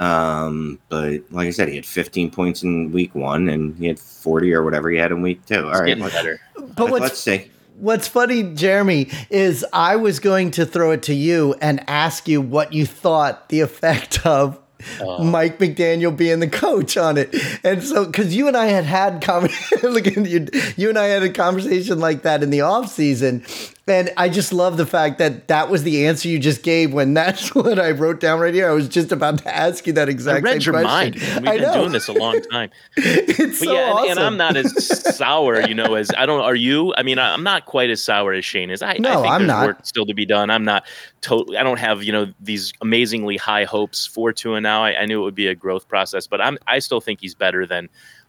[0.00, 3.98] Um, but like I said, he had 15 points in week one, and he had
[3.98, 5.64] 40 or whatever he had in week two.
[5.66, 6.40] All He's right, let's, better.
[6.56, 7.50] But what's let's see.
[7.78, 12.40] What's funny, Jeremy, is I was going to throw it to you and ask you
[12.40, 14.60] what you thought the effect of
[15.00, 15.22] Oh.
[15.22, 17.34] Mike McDaniel being the coach on it.
[17.64, 19.48] And so, because you and I had had com-
[19.82, 23.44] you, you and I had a conversation like that in the off season,
[23.86, 27.12] and I just love the fact that that was the answer you just gave when
[27.14, 28.68] that's what I wrote down right here.
[28.68, 30.38] I was just about to ask you that exact.
[30.46, 30.88] I read your question.
[30.88, 31.14] mind.
[31.16, 31.74] We've I been know.
[31.74, 32.70] doing this a long time.
[32.96, 34.10] it's But so yeah, and, awesome.
[34.10, 36.40] and I'm not as sour, you know, as I don't.
[36.40, 36.94] Are you?
[36.96, 38.80] I mean, I- I'm not quite as sour as Shane is.
[38.82, 39.66] I, I No, think I'm there's not.
[39.66, 40.50] work still to be done.
[40.50, 40.84] I'm not
[41.20, 41.58] totally.
[41.58, 44.82] I don't have you know these amazingly high hopes for Tua now.
[44.82, 46.58] I, I knew it would be a growth process, but I'm.
[46.66, 47.88] I still think he's better than.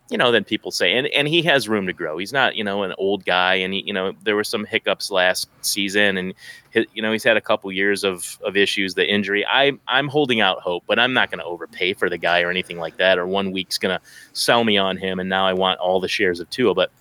[0.10, 2.20] You know, than people say, and and he has room to grow.
[2.20, 5.10] He's not, you know, an old guy, and he, you know, there were some hiccups
[5.10, 6.34] last season, and
[6.94, 9.44] you know, he's had a couple years of of issues, the injury.
[9.48, 12.52] I I'm holding out hope, but I'm not going to overpay for the guy or
[12.52, 13.18] anything like that.
[13.18, 16.08] Or one week's going to sell me on him, and now I want all the
[16.08, 16.76] shares of Tua.
[16.76, 16.92] But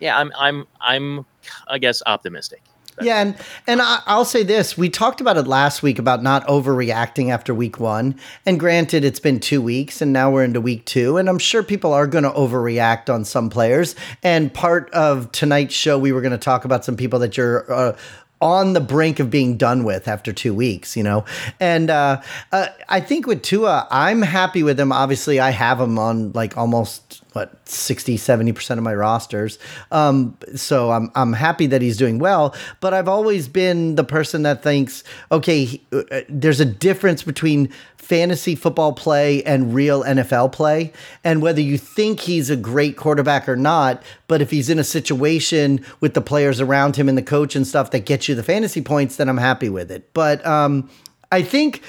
[0.00, 1.26] yeah, I'm I'm I'm
[1.68, 2.62] I guess optimistic.
[3.10, 3.36] Yeah, and
[3.66, 7.54] and I, I'll say this: we talked about it last week about not overreacting after
[7.54, 8.14] week one.
[8.44, 11.62] And granted, it's been two weeks, and now we're into week two, and I'm sure
[11.62, 13.94] people are going to overreact on some players.
[14.22, 17.70] And part of tonight's show, we were going to talk about some people that you're.
[17.72, 17.96] Uh,
[18.40, 21.24] on the brink of being done with after two weeks, you know?
[21.58, 22.22] And uh,
[22.52, 24.92] uh, I think with Tua, I'm happy with him.
[24.92, 29.58] Obviously, I have him on like almost, what, 60, 70% of my rosters.
[29.92, 32.54] Um, so I'm, I'm happy that he's doing well.
[32.80, 37.68] But I've always been the person that thinks, okay, he- uh, there's a difference between
[38.10, 40.92] fantasy football play and real NFL play.
[41.22, 44.84] And whether you think he's a great quarterback or not, but if he's in a
[44.84, 48.42] situation with the players around him and the coach and stuff that gets you the
[48.42, 50.12] fantasy points, then I'm happy with it.
[50.12, 50.90] But um,
[51.30, 51.84] I think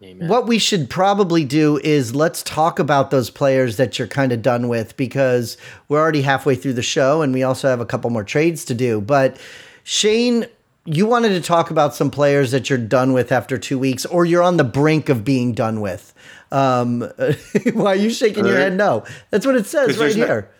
[0.00, 0.28] Amen.
[0.28, 4.42] what we should probably do is let's talk about those players that you're kind of
[4.42, 5.56] done with because
[5.88, 8.74] we're already halfway through the show and we also have a couple more trades to
[8.74, 9.00] do.
[9.00, 9.36] But
[9.82, 10.46] Shane,
[10.86, 14.24] you wanted to talk about some players that you're done with after two weeks or
[14.24, 16.14] you're on the brink of being done with.
[16.52, 17.00] Um,
[17.72, 18.72] why are you shaking your Uh, head?
[18.74, 20.50] No, that's what it says right here.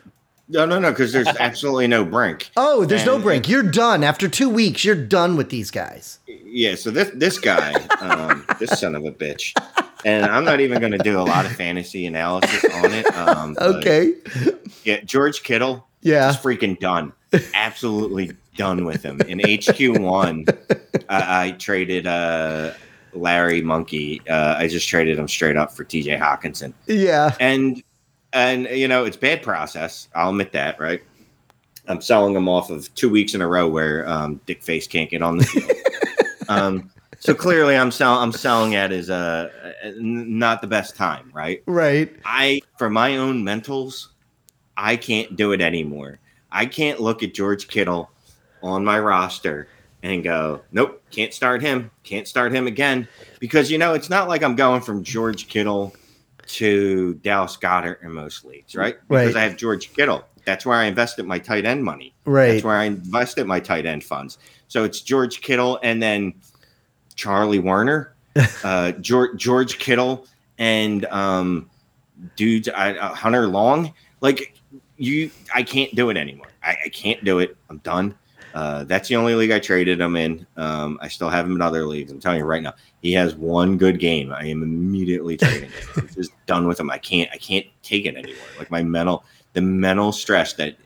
[0.49, 2.51] No, no, no, because there's absolutely no brink.
[2.57, 3.49] Oh, there's no brink.
[3.49, 4.85] You're done after two weeks.
[4.85, 6.21] You're done with these guys.
[6.29, 9.53] Yeah, so this this guy, um, this son of a bitch,
[10.05, 13.07] and I'm not even going to do a lot of fantasy analysis on it.
[13.17, 14.15] Um, Okay.
[14.85, 16.31] yeah, George Kittle, Yeah.
[16.33, 17.13] freaking done,
[17.55, 19.21] absolutely done with him.
[19.23, 20.45] In HQ one,
[21.09, 22.73] I, I traded uh,
[23.13, 24.21] Larry Monkey.
[24.29, 26.17] Uh, I just traded him straight up for T.J.
[26.17, 27.35] Hockenson, Yeah.
[27.41, 27.83] and
[28.33, 30.09] and you know it's bad process.
[30.15, 31.03] I'll admit that, right?
[31.89, 35.09] I'm selling them off of two weeks in a row where um, Dick Face can't
[35.09, 35.71] get on the field.
[36.49, 36.91] um,
[37.21, 38.23] so clearly, I'm selling.
[38.23, 39.51] I'm selling at is uh,
[39.97, 41.63] not the best time, right?
[41.67, 42.15] Right.
[42.25, 44.09] I, for my own mentals,
[44.77, 46.19] I can't do it anymore.
[46.53, 48.11] I can't look at George Kittle
[48.67, 49.69] on my roster
[50.03, 53.09] and go, nope, can't start him, can't start him again,
[53.41, 55.95] because you know it's not like I'm going from George Kittle
[56.49, 58.97] to Dallas Goedert in most leagues, right?
[59.09, 59.37] Because Right.
[59.37, 60.25] I have George Kittle.
[60.45, 62.15] That's where I invested my tight end money.
[62.25, 62.53] Right.
[62.53, 64.39] That's where I invested my tight end funds.
[64.69, 66.35] So it's George Kittle and then
[67.17, 68.11] Charlie Woerner,
[68.65, 70.27] uh, George, George Kittle,
[70.59, 71.69] and um,
[72.37, 73.93] dudes, I, uh, Hunter Long.
[74.21, 74.55] Like
[74.99, 76.47] you, I can't do it anymore.
[76.63, 77.57] I, I can't do it.
[77.69, 78.15] I'm done.
[78.57, 80.47] Uh, that's the only league I traded him in.
[80.57, 82.11] Um, I still have him in other leagues.
[82.11, 84.33] I'm telling you right now, he has one good game.
[84.33, 85.89] I am immediately trading him.
[85.95, 86.91] I'm just done with him.
[86.91, 87.29] I can't.
[87.35, 88.47] I can't take it anymore.
[88.59, 90.79] Like my mental, the mental stress that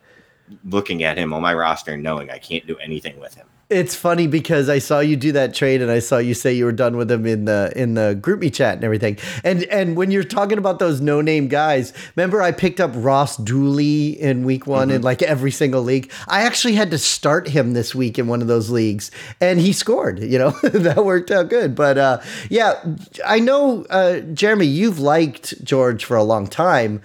[0.64, 3.46] looking at him on my roster and knowing I can't do anything with him.
[3.70, 6.64] It's funny because I saw you do that trade and I saw you say you
[6.64, 9.16] were done with him in the in the GroupMe chat and everything.
[9.44, 13.36] And and when you're talking about those no name guys, remember I picked up Ross
[13.36, 14.96] Dwelley in week one mm-hmm.
[14.96, 16.10] in like every single league.
[16.26, 19.72] I actually had to start him this week in one of those leagues and he
[19.72, 20.18] scored.
[20.18, 21.76] You know that worked out good.
[21.76, 22.82] But uh, yeah,
[23.24, 27.02] I know uh, Jeremy, you've liked George for a long time.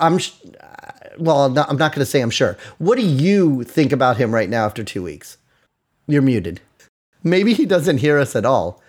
[0.00, 0.20] I'm
[1.18, 2.56] well, I'm not, I'm not going to say I'm sure.
[2.78, 5.35] What do you think about him right now after two weeks?
[6.06, 6.60] You're muted.
[7.22, 8.82] Maybe he doesn't hear us at all.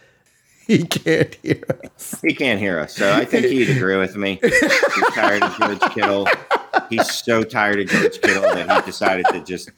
[0.68, 1.64] He can't hear
[1.96, 2.20] us.
[2.22, 2.96] He can't hear us.
[2.96, 4.40] So I think he'd agree with me.
[4.42, 6.28] He's tired of George Kittle.
[6.90, 9.72] He's so tired of George Kittle that he decided to just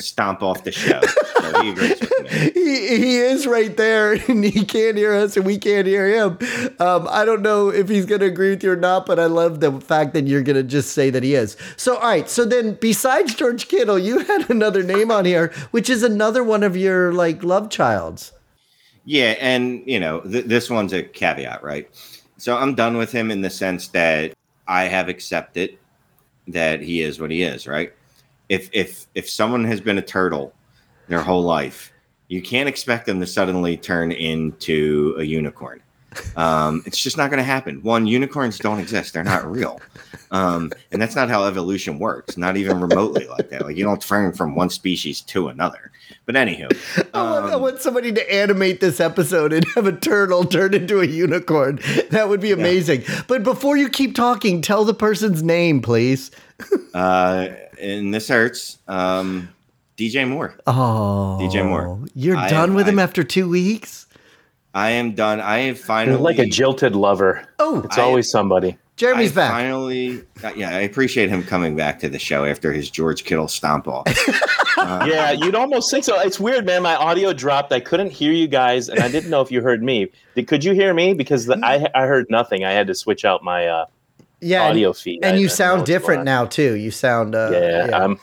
[0.00, 1.00] stomp off the show.
[1.00, 2.52] So he agrees with me.
[2.66, 6.38] He, he is right there, and he can't hear us, and we can't hear him.
[6.80, 9.26] Um, I don't know if he's going to agree with you or not, but I
[9.26, 11.56] love the fact that you're going to just say that he is.
[11.76, 12.28] So, all right.
[12.28, 16.62] So then, besides George Kittle, you had another name on here, which is another one
[16.64, 18.32] of your like love childs.
[19.04, 21.88] Yeah, and you know th- this one's a caveat, right?
[22.38, 24.34] So I'm done with him in the sense that
[24.66, 25.78] I have accepted
[26.48, 27.92] that he is what he is, right?
[28.48, 30.52] If if if someone has been a turtle
[31.08, 31.92] their whole life,
[32.28, 35.82] you can't expect them to suddenly turn into a unicorn.
[36.36, 37.82] Um, it's just not going to happen.
[37.82, 39.80] One, unicorns don't exist; they're not real,
[40.30, 42.36] um, and that's not how evolution works.
[42.36, 43.64] Not even remotely like that.
[43.64, 45.90] Like you don't turn from one species to another.
[46.24, 49.92] But anywho, um, I, want, I, want, somebody to animate this episode and have a
[49.92, 51.80] turtle turn into a unicorn.
[52.10, 53.02] That would be amazing.
[53.02, 53.22] Yeah.
[53.26, 56.30] But before you keep talking, tell the person's name, please.
[56.94, 57.48] uh,
[57.80, 58.78] and this hurts.
[58.88, 59.48] Um,
[59.96, 60.54] DJ Moore.
[60.66, 62.00] Oh, DJ Moore.
[62.14, 64.06] You're I done with I, him after two weeks.
[64.74, 65.40] I am done.
[65.40, 67.48] I have finally like a jilted lover.
[67.58, 68.76] Oh, it's I, always somebody.
[68.96, 69.50] Jeremy's I back.
[69.50, 73.48] Finally, uh, yeah, I appreciate him coming back to the show after his George Kittle
[73.48, 74.06] stomp off.
[74.78, 76.20] uh, yeah, you'd almost think so.
[76.20, 76.82] It's weird, man.
[76.82, 77.72] My audio dropped.
[77.72, 80.10] I couldn't hear you guys, and I didn't know if you heard me.
[80.34, 81.14] Did, could you hear me?
[81.14, 82.64] Because the, I I heard nothing.
[82.64, 83.86] I had to switch out my uh,
[84.40, 85.24] yeah, audio feed.
[85.24, 86.74] And I, you sound different now too.
[86.74, 88.04] You sound uh, yeah, yeah.
[88.04, 88.18] I'm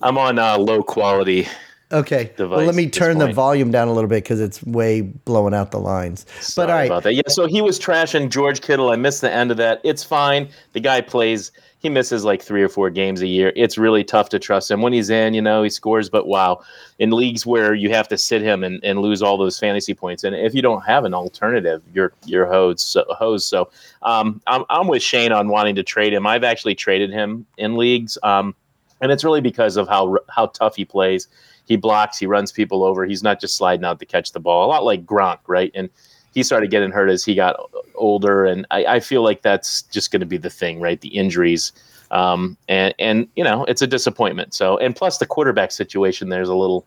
[0.00, 1.48] I'm on uh, low quality.
[1.90, 2.30] Okay.
[2.38, 5.70] Well, let me turn the volume down a little bit because it's way blowing out
[5.70, 6.26] the lines.
[6.40, 6.86] Sorry but all right.
[6.86, 7.14] about that.
[7.14, 7.22] Yeah.
[7.28, 8.90] So he was trashing George Kittle.
[8.90, 9.80] I missed the end of that.
[9.84, 10.48] It's fine.
[10.74, 13.52] The guy plays he misses like three or four games a year.
[13.54, 14.82] It's really tough to trust him.
[14.82, 16.60] When he's in, you know, he scores, but wow,
[16.98, 20.24] in leagues where you have to sit him and, and lose all those fantasy points,
[20.24, 22.80] and if you don't have an alternative, you're you're hosed.
[22.80, 23.46] So, hosed.
[23.46, 23.70] so
[24.02, 26.26] um, I'm I'm with Shane on wanting to trade him.
[26.26, 28.54] I've actually traded him in leagues, um,
[29.00, 31.28] and it's really because of how how tough he plays.
[31.68, 33.04] He blocks, he runs people over.
[33.04, 34.66] He's not just sliding out to catch the ball.
[34.66, 35.70] A lot like Gronk, right?
[35.74, 35.90] And
[36.32, 37.56] he started getting hurt as he got
[37.94, 41.00] older, and I, I feel like that's just going to be the thing, right?
[41.00, 41.72] The injuries,
[42.10, 44.54] um, and and you know it's a disappointment.
[44.54, 46.86] So and plus the quarterback situation there's a little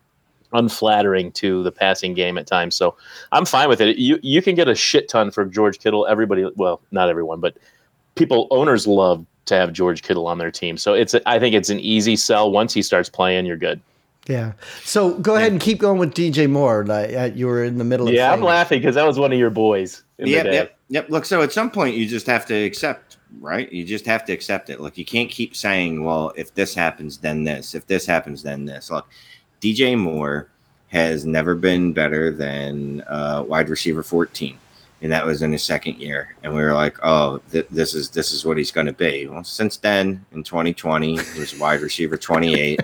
[0.52, 2.74] unflattering to the passing game at times.
[2.74, 2.96] So
[3.30, 3.98] I'm fine with it.
[3.98, 6.06] You you can get a shit ton for George Kittle.
[6.06, 7.56] Everybody, well, not everyone, but
[8.14, 10.76] people owners love to have George Kittle on their team.
[10.76, 13.46] So it's a, I think it's an easy sell once he starts playing.
[13.46, 13.80] You're good.
[14.28, 14.52] Yeah.
[14.84, 16.88] So go ahead and keep going with DJ Moore.
[16.88, 18.14] Uh, you were in the middle of.
[18.14, 20.04] Yeah, I'm laughing because that was one of your boys.
[20.18, 21.10] Yep, yep, yep.
[21.10, 23.70] Look, so at some point you just have to accept, right?
[23.72, 24.80] You just have to accept it.
[24.80, 27.74] Look, you can't keep saying, "Well, if this happens, then this.
[27.74, 29.08] If this happens, then this." Look,
[29.60, 30.48] DJ Moore
[30.88, 34.56] has never been better than uh, wide receiver 14
[35.02, 36.34] and that was in his second year.
[36.42, 39.26] And we were like, "Oh, th- this is this is what he's going to be."
[39.26, 42.80] Well, since then, in 2020, he was wide receiver 28.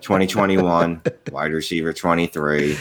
[0.00, 2.76] 2021, wide receiver 23.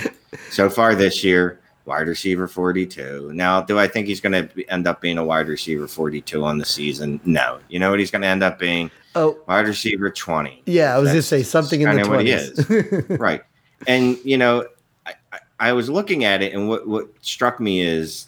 [0.50, 3.32] So far this year, wide receiver 42.
[3.34, 6.58] Now, do I think he's going to end up being a wide receiver 42 on
[6.58, 7.20] the season?
[7.26, 7.60] No.
[7.70, 8.90] You know what he's going to end up being?
[9.16, 10.64] Oh, wide receiver 20.
[10.66, 13.20] Yeah, I was going to say something in the 20s.
[13.20, 13.44] right.
[13.88, 14.66] And you know,
[15.06, 15.14] I,
[15.60, 18.28] I was looking at it, and what what struck me is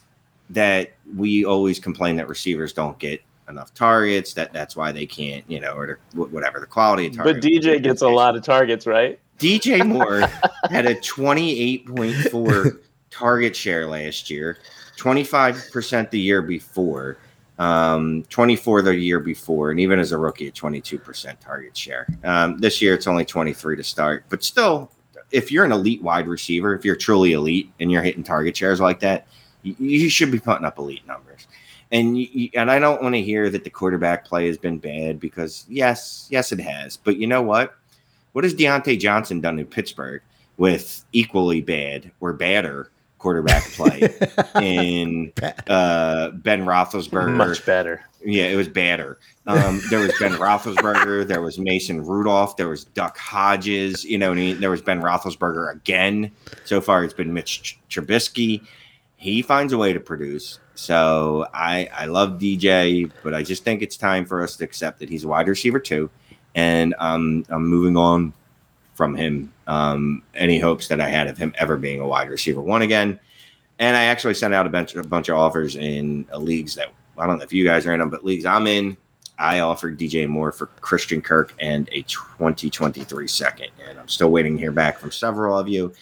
[0.50, 4.34] that we always complain that receivers don't get enough targets.
[4.34, 7.46] That that's why they can't, you know, or whatever the quality of targets.
[7.46, 9.20] But DJ gets a lot of targets, right?
[9.40, 10.22] DJ Moore
[10.70, 12.80] had a 28.4
[13.10, 14.58] target share last year,
[14.98, 17.18] 25% the year before,
[17.60, 22.08] um, 24 the year before, and even as a rookie, a 22% target share.
[22.24, 24.92] Um, this year, it's only 23 to start, but still,
[25.32, 28.80] if you're an elite wide receiver, if you're truly elite and you're hitting target shares
[28.80, 29.28] like that,
[29.66, 31.48] you, you should be putting up elite numbers.
[31.92, 35.20] And you, and I don't want to hear that the quarterback play has been bad
[35.20, 36.98] because yes, yes it has.
[36.98, 37.76] But you know what?
[38.32, 40.22] What has Diontae Johnson done in Pittsburgh?
[40.58, 44.02] with equally bad or badder quarterback play
[44.62, 45.34] in
[45.68, 47.36] uh, Ben Roethlisberger.
[47.36, 48.04] Much better.
[48.24, 49.20] Yeah, it was badder.
[49.48, 51.28] Um, there was Ben Roethlisberger.
[51.28, 52.58] There was Mason Rudolph.
[52.58, 54.04] There was Duck Hodges.
[54.04, 56.32] You know, and he, there was Ben Roethlisberger again.
[56.66, 58.66] So far, it's been Mitch Trubisky.
[59.18, 60.60] He finds a way to produce.
[60.76, 65.00] So I I love DJ, but I just think it's time for us to accept
[65.00, 66.10] that he's a wide receiver too,
[66.54, 68.34] and um, I'm moving on
[68.96, 69.52] from him.
[69.68, 73.20] Um, any hopes that I had of him ever being a wide receiver one again.
[73.78, 76.94] And I actually sent out a bunch, a bunch of offers in uh, leagues that
[77.18, 78.96] I don't know if you guys are in them, but leagues I'm in,
[79.38, 83.70] I offered DJ Moore for Christian Kirk and a 2023 second.
[83.88, 85.94] And I'm still waiting to hear back from several of you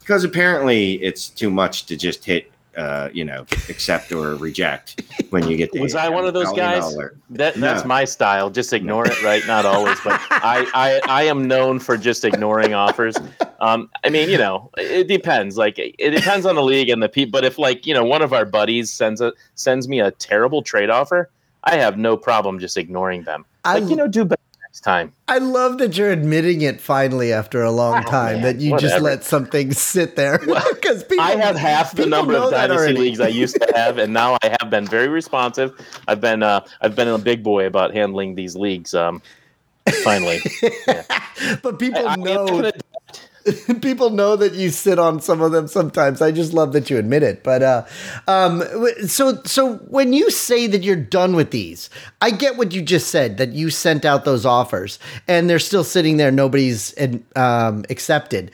[0.00, 2.50] because apparently it's too much to just hit
[2.80, 5.70] uh, you know, accept or reject when you get.
[5.70, 6.96] The Was I one of those guys?
[7.28, 7.84] That that's no.
[7.84, 8.48] my style.
[8.48, 9.46] Just ignore it, right?
[9.46, 13.16] Not always, but I, I I am known for just ignoring offers.
[13.60, 15.58] Um, I mean, you know, it depends.
[15.58, 17.32] Like it depends on the league and the people.
[17.32, 20.62] But if like you know, one of our buddies sends a sends me a terrible
[20.62, 21.30] trade offer,
[21.64, 23.44] I have no problem just ignoring them.
[23.66, 25.12] Like I, you know, do better next time.
[25.28, 28.72] I love that you're admitting it finally after a long oh, time man, that you
[28.72, 28.90] whatever.
[28.90, 30.38] just let something sit there.
[30.38, 34.38] Because I have half the number of dynasty leagues I used to have, and now
[34.42, 35.72] I have been very responsive.
[36.08, 38.94] I've been uh, I've been a big boy about handling these leagues.
[38.94, 39.22] Um,
[40.04, 40.40] finally,
[40.86, 41.02] yeah.
[41.62, 42.70] but people I, know.
[43.82, 46.20] people know that you sit on some of them sometimes.
[46.20, 47.42] I just love that you admit it.
[47.42, 47.84] But uh,
[48.26, 48.62] um,
[49.06, 53.08] so so when you say that you're done with these, I get what you just
[53.08, 56.30] said that you sent out those offers and they're still sitting there.
[56.30, 56.94] Nobody's
[57.36, 58.50] um, accepted.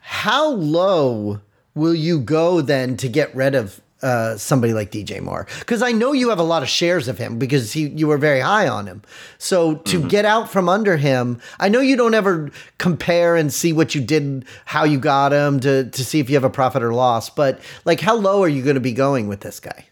[0.00, 1.40] How low
[1.74, 5.92] will you go then to get rid of uh, somebody like DJ Moore because I
[5.92, 8.68] know you have a lot of shares of him because he you were very high
[8.68, 9.02] on him.
[9.38, 10.08] So to mm-hmm.
[10.08, 14.02] get out from under him, I know you don't ever compare and see what you
[14.02, 17.30] did, how you got him to to see if you have a profit or loss.
[17.30, 19.86] But like, how low are you going to be going with this guy?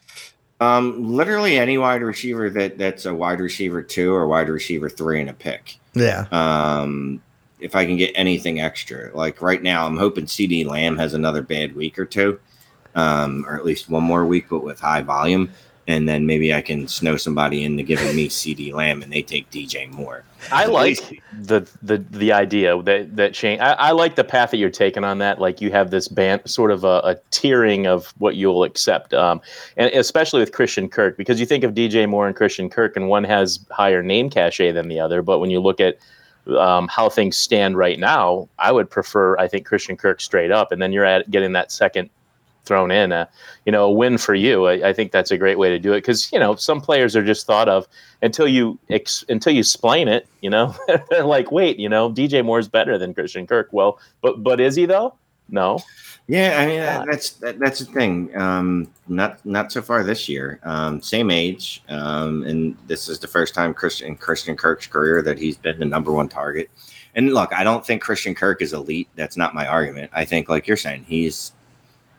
[0.61, 5.21] Um, literally any wide receiver that that's a wide receiver two or wide receiver three
[5.21, 5.79] in a pick.
[5.95, 6.27] Yeah.
[6.31, 7.23] Um,
[7.59, 11.41] if I can get anything extra, like right now, I'm hoping CeeDee Lamb has another
[11.41, 12.39] bad week or two
[12.95, 15.51] um, or at least one more week, but with high volume.
[15.87, 19.51] And then maybe I can snow somebody into giving me CeeDee Lamb, and they take
[19.51, 20.25] DJ Moore.
[20.51, 23.61] I like the the the idea that that Shane.
[23.61, 25.43] I, I, like the path that you're taking on that.
[25.43, 29.43] Like you have this band, sort of a, a tiering of what you'll accept, um,
[29.77, 33.11] and especially with Christian Kirk, because you think of DJ Moore and Christian Kirk, and
[33.11, 35.21] one has higher name cachet than the other.
[35.21, 35.99] But when you look at
[36.59, 40.73] um, how things stand right now, I would prefer, I think, Christian Kirk straight up,
[40.73, 42.09] and then you're at getting that second
[42.65, 43.13] thrown in.
[43.13, 43.29] A,
[43.67, 44.67] you know, a win for you.
[44.67, 47.17] I, I think that's a great way to do it because you know some players
[47.17, 47.87] are just thought of
[48.23, 50.27] until you ex, until you explain it.
[50.41, 50.75] You know,
[51.25, 53.69] like, wait, you know, DJ Moore's better than Christian Kirk.
[53.73, 55.15] Well, but but is he though?
[55.49, 55.79] No.
[56.27, 58.35] Yeah, I mean that, that's that, that's the thing.
[58.35, 60.59] Um, not not so far this year.
[60.63, 65.39] Um, same age, um, and this is the first time Christian Christian Kirk's career that
[65.39, 66.71] he's been the number one target.
[67.15, 69.09] And look, I don't think Christian Kirk is elite.
[69.17, 70.11] That's not my argument.
[70.15, 71.53] I think, like you're saying, he's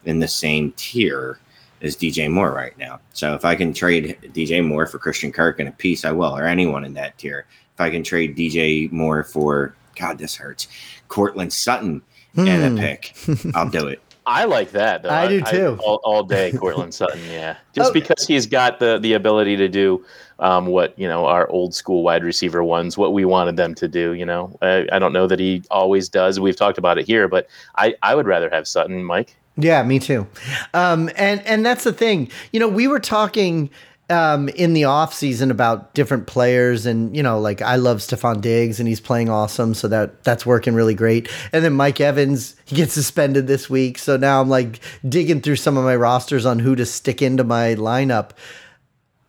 [0.06, 1.40] in the same tier
[1.82, 3.00] as DJ Moore right now.
[3.14, 6.36] So if I can trade DJ Moore for Christian Kirk in a piece, I will,
[6.36, 7.46] or anyone in that tier.
[7.74, 10.68] If I can trade DJ Moore for God, this hurts,
[11.08, 12.02] Courtland Sutton
[12.34, 12.48] hmm.
[12.48, 13.16] and a pick,
[13.56, 14.02] I'll do it.
[14.28, 15.04] I like that.
[15.04, 15.10] Though.
[15.10, 15.78] I, do too.
[15.80, 17.22] I, all, all, day, Courtland Sutton.
[17.30, 18.00] Yeah, just okay.
[18.00, 20.04] because he's got the the ability to do
[20.40, 23.88] um, what you know our old school wide receiver ones, what we wanted them to
[23.88, 24.14] do.
[24.14, 26.40] You know, I, I don't know that he always does.
[26.40, 29.36] We've talked about it here, but I I would rather have Sutton, Mike.
[29.58, 30.28] Yeah, me too.
[30.74, 32.30] Um, and and that's the thing.
[32.52, 33.70] You know, we were talking
[34.10, 38.42] um, in the off season about different players, and you know, like I love Stefon
[38.42, 41.30] Diggs, and he's playing awesome, so that that's working really great.
[41.54, 45.56] And then Mike Evans, he gets suspended this week, so now I'm like digging through
[45.56, 48.32] some of my rosters on who to stick into my lineup.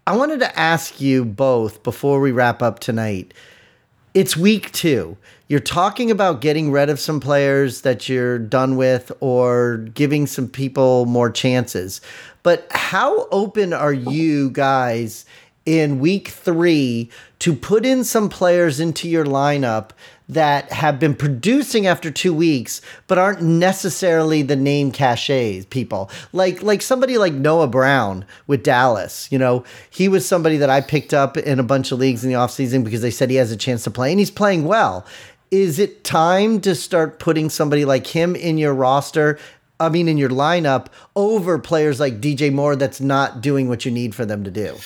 [0.08, 3.32] I wanted to ask you both before we wrap up tonight.
[4.14, 5.16] It's week two
[5.48, 10.48] you're talking about getting rid of some players that you're done with or giving some
[10.48, 12.00] people more chances.
[12.42, 15.24] But how open are you guys
[15.64, 19.90] in week three to put in some players into your lineup
[20.28, 26.10] that have been producing after two weeks, but aren't necessarily the name cachets people.
[26.32, 29.30] Like like somebody like Noah Brown with Dallas.
[29.30, 32.30] You know, he was somebody that I picked up in a bunch of leagues in
[32.30, 35.06] the offseason because they said he has a chance to play and he's playing well
[35.50, 39.38] is it time to start putting somebody like him in your roster?
[39.78, 43.90] I mean, in your lineup over players like DJ Moore that's not doing what you
[43.90, 44.76] need for them to do?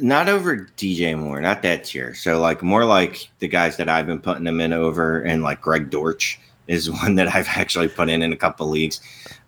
[0.00, 2.14] Not over DJ Moore, not that tier.
[2.14, 5.60] So, like, more like the guys that I've been putting them in over and like
[5.60, 9.00] Greg Dortch is one that I've actually put in in a couple leagues.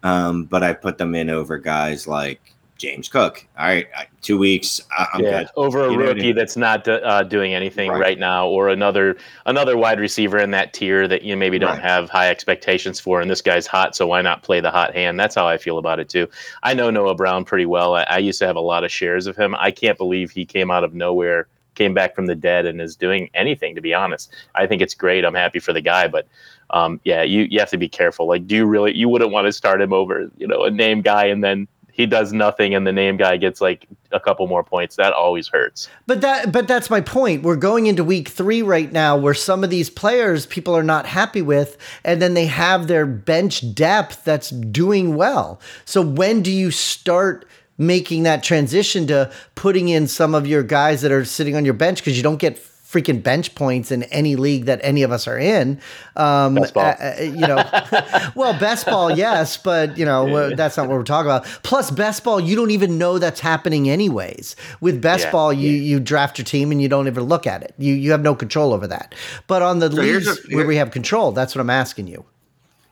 [0.02, 2.53] Um, but I put them in over guys like
[2.84, 3.46] James Cook.
[3.58, 3.86] All right,
[4.20, 4.80] two weeks.
[4.96, 5.48] I'm yeah, good.
[5.56, 6.36] over a You I rookie mean?
[6.36, 8.00] that's not uh, doing anything Right.
[8.00, 8.18] right.
[8.18, 9.16] now, or another
[9.46, 11.82] another wide receiver in that tier that you maybe don't Right.
[11.82, 13.20] have high expectations for.
[13.20, 15.18] And this guy's hot, so why not play the hot hand?
[15.18, 16.28] That's how I feel about it too.
[16.62, 17.94] I know Noah Brown pretty well.
[17.94, 19.54] I, I used to have a lot of shares of him.
[19.58, 22.96] I can't believe he came out of nowhere, came back from the dead, and is
[22.96, 23.74] doing anything.
[23.76, 25.24] To be honest, I think it's great.
[25.24, 26.26] I'm happy for the guy, but.
[26.70, 28.26] Um, yeah, you, you have to be careful.
[28.26, 28.96] Like, do you really?
[28.96, 32.06] You wouldn't want to start him over, you know, a name guy, and then he
[32.06, 34.96] does nothing, and the name guy gets like a couple more points.
[34.96, 35.88] That always hurts.
[36.08, 37.44] But that but that's my point.
[37.44, 41.06] We're going into week 3 right now where some of these players people are not
[41.06, 45.60] happy with and then they have their bench depth that's doing well.
[45.84, 47.46] So when do you start
[47.78, 51.74] making that transition to putting in some of your guys that are sitting on your
[51.74, 52.58] bench because you don't get
[52.94, 55.80] freaking bench points in any league that any of us are in.
[56.16, 56.84] Um, Best ball.
[56.84, 57.56] uh, uh, you know,
[58.36, 61.44] well, best ball, yes, but you know uh, that's not what we're talking about.
[61.64, 64.54] Plus, best ball, you don't even know that's happening anyways.
[64.80, 67.62] With best Yeah, ball, you you draft your team and you don't even look at
[67.62, 67.74] it.
[67.78, 69.14] You you have no control over that.
[69.46, 72.24] But on the here's leagues a- where we have control, that's what I'm asking you.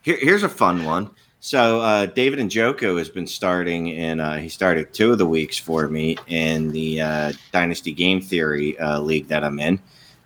[0.03, 1.11] Here, here's a fun one.
[1.45, 5.59] So uh, David Njoku has been starting, and uh, he started two of the weeks
[5.59, 9.81] for me in the uh, Dynasty Game Theory uh, league that I'm in,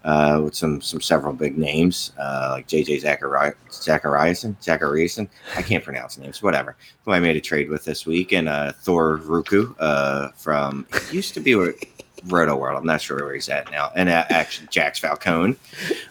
[0.04, 5.26] uh, with some some several big names uh, like JJ Zachari- Zachariason, Zachariason.
[5.56, 6.42] I can't pronounce names.
[6.42, 6.76] Whatever.
[7.06, 8.50] Who I made a trade with this week, and
[8.82, 9.74] Thor Ruku
[10.36, 11.82] from used to be with
[12.28, 12.76] Rotoworld.
[12.76, 15.56] I'm not sure where he's at now, and uh, actually Jax Falcone.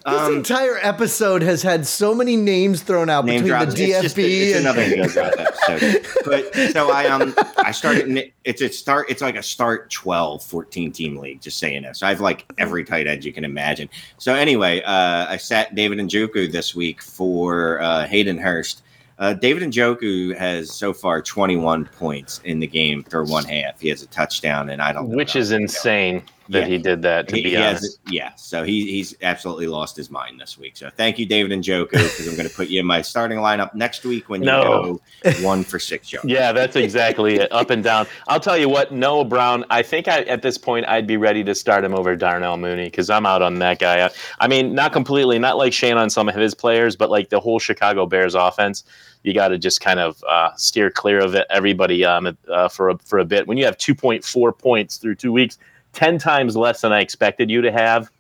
[0.05, 3.73] This Um, entire episode has had so many names thrown out name between drops.
[3.73, 4.81] the It's DFB it's and another
[5.67, 6.05] episode.
[6.25, 8.31] But so I um I started.
[8.43, 9.09] It's a start.
[9.09, 11.41] It's like a start 12, 14 team league.
[11.41, 11.99] Just saying this.
[11.99, 13.89] So I have like every tight end you can imagine.
[14.19, 18.83] So anyway, uh, I sat David Njoku this week for uh, Hayden Hurst.
[19.17, 23.79] Uh, David Njoku has so far 21 points in the game through one half.
[23.79, 26.19] He has a touchdown, and I don't know which is insane.
[26.19, 26.29] doing.
[26.49, 26.65] That Yeah.
[26.67, 27.27] he did that.
[27.29, 30.57] To He- be he has- honest, yeah, so he, he's absolutely lost his mind this
[30.59, 30.77] week.
[30.77, 33.73] So thank you, David Njoku, because I'm going to put you in my starting lineup
[33.73, 34.99] next week when you No.
[35.23, 36.19] go one for six, Joe.
[36.23, 37.51] yeah, that's exactly it.
[37.51, 38.05] Up and down.
[38.27, 39.65] I'll tell you what, Noah Brown.
[39.71, 42.85] I think I, at this point I'd be ready to start him over Darnell Mooney
[42.85, 44.05] because I'm out on that guy.
[44.05, 47.29] I, I mean, not completely, not like Shane on some of his players, but like
[47.29, 48.83] the whole Chicago Bears offense.
[49.23, 51.47] You got to just kind of uh, steer clear of it.
[51.49, 53.47] Everybody um, uh, for a, for a bit.
[53.47, 55.57] When you have 2.4 points through two weeks,
[55.95, 58.11] 10 times less than I expected you to have.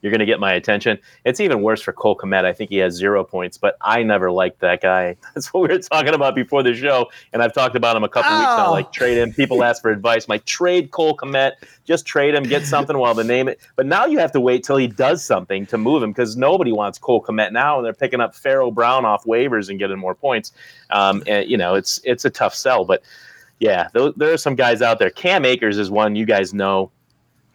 [0.00, 0.98] You're going to get my attention.
[1.24, 2.44] It's even worse for Cole Kmet.
[2.44, 5.16] I think he has zero points, but I never liked that guy.
[5.34, 8.08] That's what we were talking about before the show, and I've talked about him a
[8.08, 8.68] couple weeks now.
[8.68, 8.70] Oh.
[8.70, 9.32] Like trade him.
[9.32, 10.28] People ask for advice.
[10.28, 11.52] My trade Cole Kmet.
[11.84, 13.60] Just trade him, get something while the name it.
[13.74, 16.70] But now you have to wait till he does something to move him because nobody
[16.70, 20.14] wants Cole Kmet now, and they're picking up Farrell Brown off waivers and getting more
[20.14, 20.52] points.
[20.90, 23.02] Um, and you know, it's it's a tough sell, but
[23.60, 25.10] yeah, there, there are some guys out there.
[25.10, 26.90] Cam Akers is one you guys know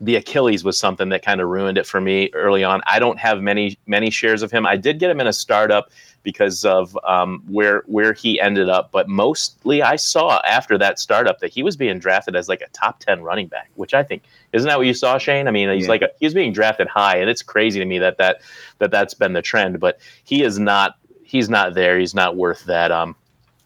[0.01, 2.81] the Achilles was something that kind of ruined it for me early on.
[2.85, 4.65] I don't have many many shares of him.
[4.65, 5.91] I did get him in a startup
[6.23, 11.39] because of um, where where he ended up, but mostly I saw after that startup
[11.39, 14.23] that he was being drafted as like a top ten running back, which I think
[14.51, 15.47] isn't that what you saw, Shane?
[15.47, 15.89] I mean, he's Yeah.
[15.89, 18.41] like a, he's being drafted high, and it's crazy to me that that
[18.79, 19.79] that that's been the trend.
[19.79, 21.97] But he is not he's not there.
[21.97, 22.91] He's not worth that.
[22.91, 23.15] Um,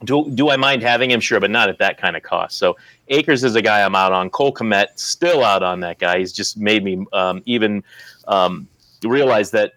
[0.04, 1.20] do do I mind having him?
[1.20, 2.58] Sure, but not at that kind of cost.
[2.58, 2.78] So
[3.08, 4.30] Akers is a guy I'm out on.
[4.30, 6.20] Cole Kmet still out on that guy.
[6.20, 7.84] He's just made me um, even
[8.28, 8.68] um,
[9.04, 9.74] realize that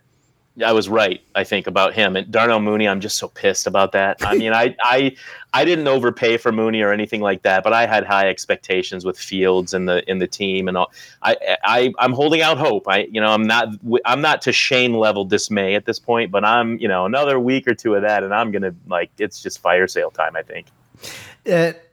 [0.62, 1.20] I was right.
[1.34, 2.88] I think about him and Darnell Mooney.
[2.88, 4.18] I'm just so pissed about that.
[4.20, 5.16] I mean, I I
[5.52, 9.18] I didn't overpay for Mooney or anything like that, but I had high expectations with
[9.18, 10.92] Fields and the in the team and all.
[11.22, 12.88] I I I'm holding out hope.
[12.88, 13.68] I you know I'm not
[14.04, 17.66] I'm not to Shane level dismay at this point, but I'm you know another week
[17.66, 20.36] or two of that, and I'm gonna like it's just fire sale time.
[20.36, 20.66] I think.
[21.50, 21.72] Uh,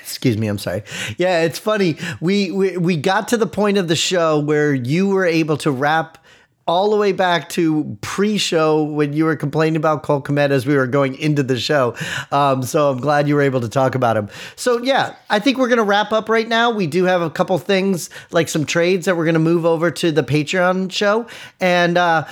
[0.00, 0.82] excuse me, I'm sorry.
[1.18, 1.96] Yeah, it's funny.
[2.20, 5.70] We, we we got to the point of the show where you were able to
[5.70, 6.23] wrap
[6.66, 10.76] all the way back to pre-show when you were complaining about Cole Kmet as we
[10.76, 11.94] were going into the show.
[12.32, 14.28] Um, so I'm glad you were able to talk about him.
[14.56, 16.70] So yeah, I think we're gonna wrap up right now.
[16.70, 20.10] We do have a couple things like some trades that we're gonna move over to
[20.10, 21.26] the Patreon show,
[21.60, 22.24] and uh,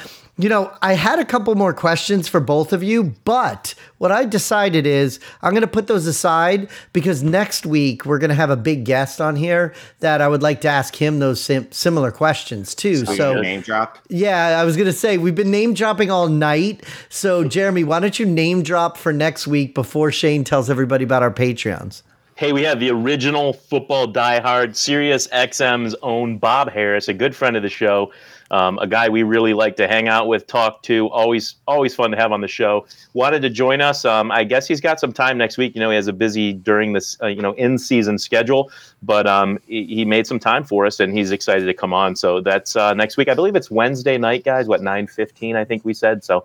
[0.42, 4.24] you know, I had a couple more questions for both of you, but what I
[4.24, 8.50] decided is I'm going to put those aside because next week we're going to have
[8.50, 12.10] a big guest on here that I would like to ask him those sim- similar
[12.10, 13.06] questions too.
[13.06, 14.00] So, So, name dropped.
[14.08, 16.84] yeah, I was going to say we've been name dropping all night.
[17.08, 21.22] So, Jeremy, why don't you name drop for next week before Shane tells everybody about
[21.22, 22.02] our Patreons?
[22.34, 27.56] Hey, we have the original football diehard, Sirius XM's own Bob Harris, a good friend
[27.56, 28.10] of the show,
[28.52, 31.08] um, a guy we really like to hang out with, talk to.
[31.08, 32.86] Always, always fun to have on the show.
[33.14, 34.04] Wanted to join us.
[34.04, 35.74] Um, I guess he's got some time next week.
[35.74, 38.70] You know, he has a busy during this, uh, you know, in season schedule,
[39.02, 42.14] but um, he, he, made some time for us, and he's excited to come on.
[42.14, 43.28] So that's uh, next week.
[43.28, 44.68] I believe it's Wednesday night, guys.
[44.68, 45.56] What nine fifteen?
[45.56, 46.44] I think we said so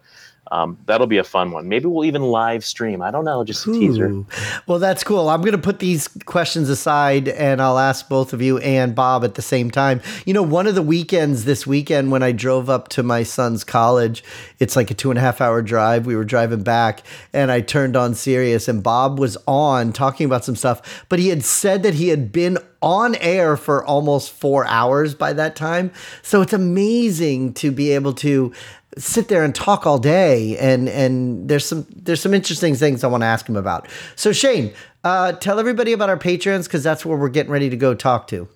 [0.51, 1.67] um, that'll be a fun one.
[1.67, 3.01] Maybe we'll even live stream.
[3.01, 3.79] I don't know, just a Ooh.
[3.79, 4.23] teaser.
[4.67, 5.29] Well, that's cool.
[5.29, 9.23] I'm going to put these questions aside and I'll ask both of you and Bob
[9.23, 10.01] at the same time.
[10.25, 13.63] You know, one of the weekends this weekend when I drove up to my son's
[13.63, 14.23] college,
[14.59, 16.05] it's like a two and a half hour drive.
[16.05, 20.45] We were driving back and I turned on Sirius and Bob was on talking about
[20.45, 24.65] some stuff, but he had said that he had been on air for almost four
[24.67, 25.91] hours by that time.
[26.21, 28.53] So it's amazing to be able to
[28.97, 33.07] sit there and talk all day and and there's some there's some interesting things I
[33.07, 33.87] want to ask him about.
[34.15, 34.73] So Shane,
[35.03, 38.27] uh, tell everybody about our patrons because that's where we're getting ready to go talk
[38.27, 38.47] to.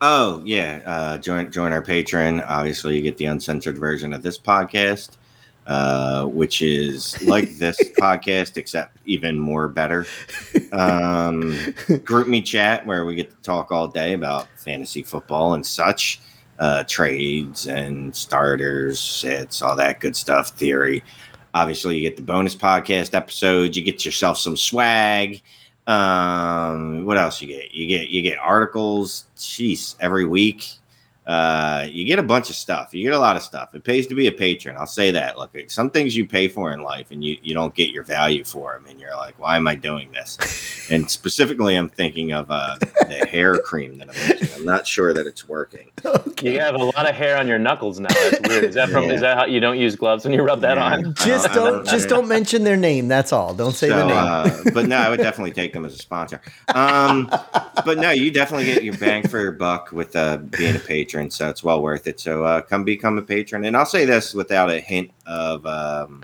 [0.00, 2.40] Oh yeah, uh, join join our patron.
[2.40, 5.16] Obviously, you get the uncensored version of this podcast,
[5.66, 10.06] uh, which is like this podcast except even more better.
[10.72, 11.52] Um,
[11.88, 16.20] GroupMe chat where we get to talk all day about fantasy football and such
[16.58, 21.02] uh, trades and starters, sets, all that good stuff, theory.
[21.54, 23.76] Obviously, you get the bonus podcast episodes.
[23.76, 25.40] You get yourself some swag.
[25.86, 27.72] Um, what else you get?
[27.72, 29.24] You get you get articles.
[29.36, 30.68] Jeez, every week.
[31.28, 32.94] Uh, you get a bunch of stuff.
[32.94, 33.74] You get a lot of stuff.
[33.74, 34.76] It pays to be a patron.
[34.78, 35.36] I'll say that.
[35.36, 38.44] Look, some things you pay for in life and you, you don't get your value
[38.44, 38.86] for them.
[38.88, 40.38] And you're like, why am I doing this?
[40.90, 44.48] and specifically, I'm thinking of uh, the hair cream that I'm using.
[44.56, 45.90] I'm not sure that it's working.
[46.38, 46.54] Okay.
[46.54, 48.08] You have a lot of hair on your knuckles now.
[48.08, 48.64] That's weird.
[48.64, 49.04] Is that from?
[49.04, 49.12] Yeah.
[49.14, 50.92] Is that how you don't use gloves when you rub that yeah.
[50.94, 51.14] on?
[51.14, 53.08] Just don't, don't just don't mention their name.
[53.08, 53.54] That's all.
[53.54, 54.16] Don't say so, the name.
[54.16, 56.40] Uh, but no, I would definitely take them as a sponsor.
[56.74, 57.28] Um,
[57.84, 61.17] but no, you definitely get your bang for your buck with uh, being a patron.
[61.30, 62.20] So it's well worth it.
[62.20, 63.64] So uh, come become a patron.
[63.64, 66.22] And I'll say this without a hint of um,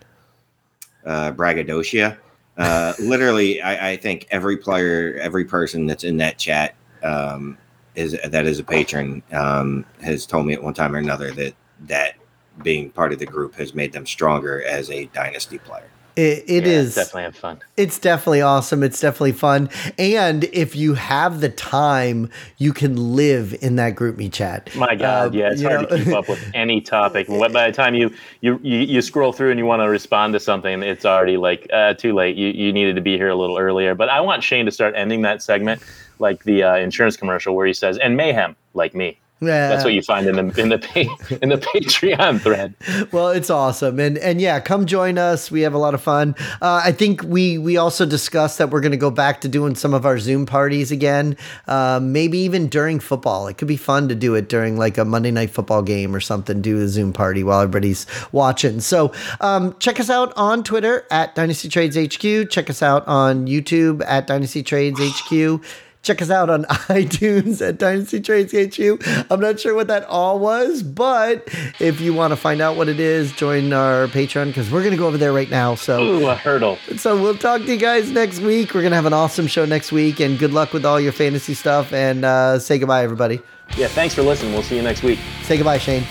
[1.05, 2.17] uh, braggadocio.
[2.57, 7.59] Uh, literally, I, I, think every player, every person that's in that chat um,
[7.95, 11.55] is that is a patron um, has told me at one time or another that
[11.81, 12.15] that
[12.63, 15.91] being part of the group has made them stronger as a dynasty player.
[16.17, 17.61] It, it yeah, is definitely have fun.
[17.77, 18.85] It's definitely awesome.
[18.85, 19.69] It's definitely fun.
[19.99, 24.75] And if you have the time, you can live in that GroupMe chat.
[24.77, 25.97] My God, um, yeah, it's hard know?
[25.97, 27.27] to keep up with any topic.
[27.27, 30.41] By the time you, you you you scroll through and you want to respond to
[30.41, 32.37] something, it's already like uh, too late.
[32.37, 33.95] You you needed to be here a little earlier.
[33.95, 35.83] But I want Shane to start ending that segment
[36.21, 39.69] like the uh, insurance commercial where he says, "And mayhem, like me." Yeah.
[39.69, 42.75] That's what you find in the in the in the Patreon thread.
[43.13, 45.51] Well, it's awesome, and and yeah, come join us.
[45.51, 46.35] We have a lot of fun.
[46.61, 49.75] Uh, I think we we also discussed that we're going to go back to doing
[49.75, 51.37] some of our Zoom parties again.
[51.67, 55.05] Uh, maybe even during football, it could be fun to do it during like a
[55.05, 56.63] Monday night football game or something.
[56.63, 58.81] Do a Zoom party while everybody's watching.
[58.81, 62.51] So um, check us out on Twitter at Dynasty Trades HQ.
[62.51, 65.63] Check us out on YouTube at Dynasty Trades HQ.
[66.05, 69.03] Check us out on iTunes at Dynasty Trades HQ.
[69.31, 71.49] I'm not sure what that all was, but
[71.81, 74.93] if you want to find out what it is, join our Patreon because we're going
[74.93, 75.75] to go over there right now.
[75.75, 76.79] So, Ooh, a hurdle.
[76.99, 78.75] So we'll talk to you guys next week.
[78.75, 81.13] We're going to have an awesome show next week, and good luck with all your
[81.13, 81.91] fantasy stuff.
[81.95, 83.41] And uh, say goodbye, everybody.
[83.77, 84.53] Yeah, thanks for listening.
[84.53, 85.19] We'll see you next week.
[85.43, 86.05] Say goodbye, Shane.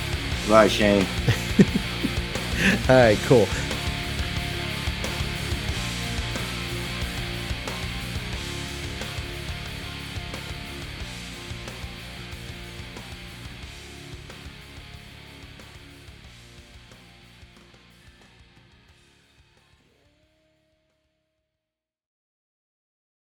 [0.49, 1.05] Bye, Shane.
[2.89, 3.47] all right, cool.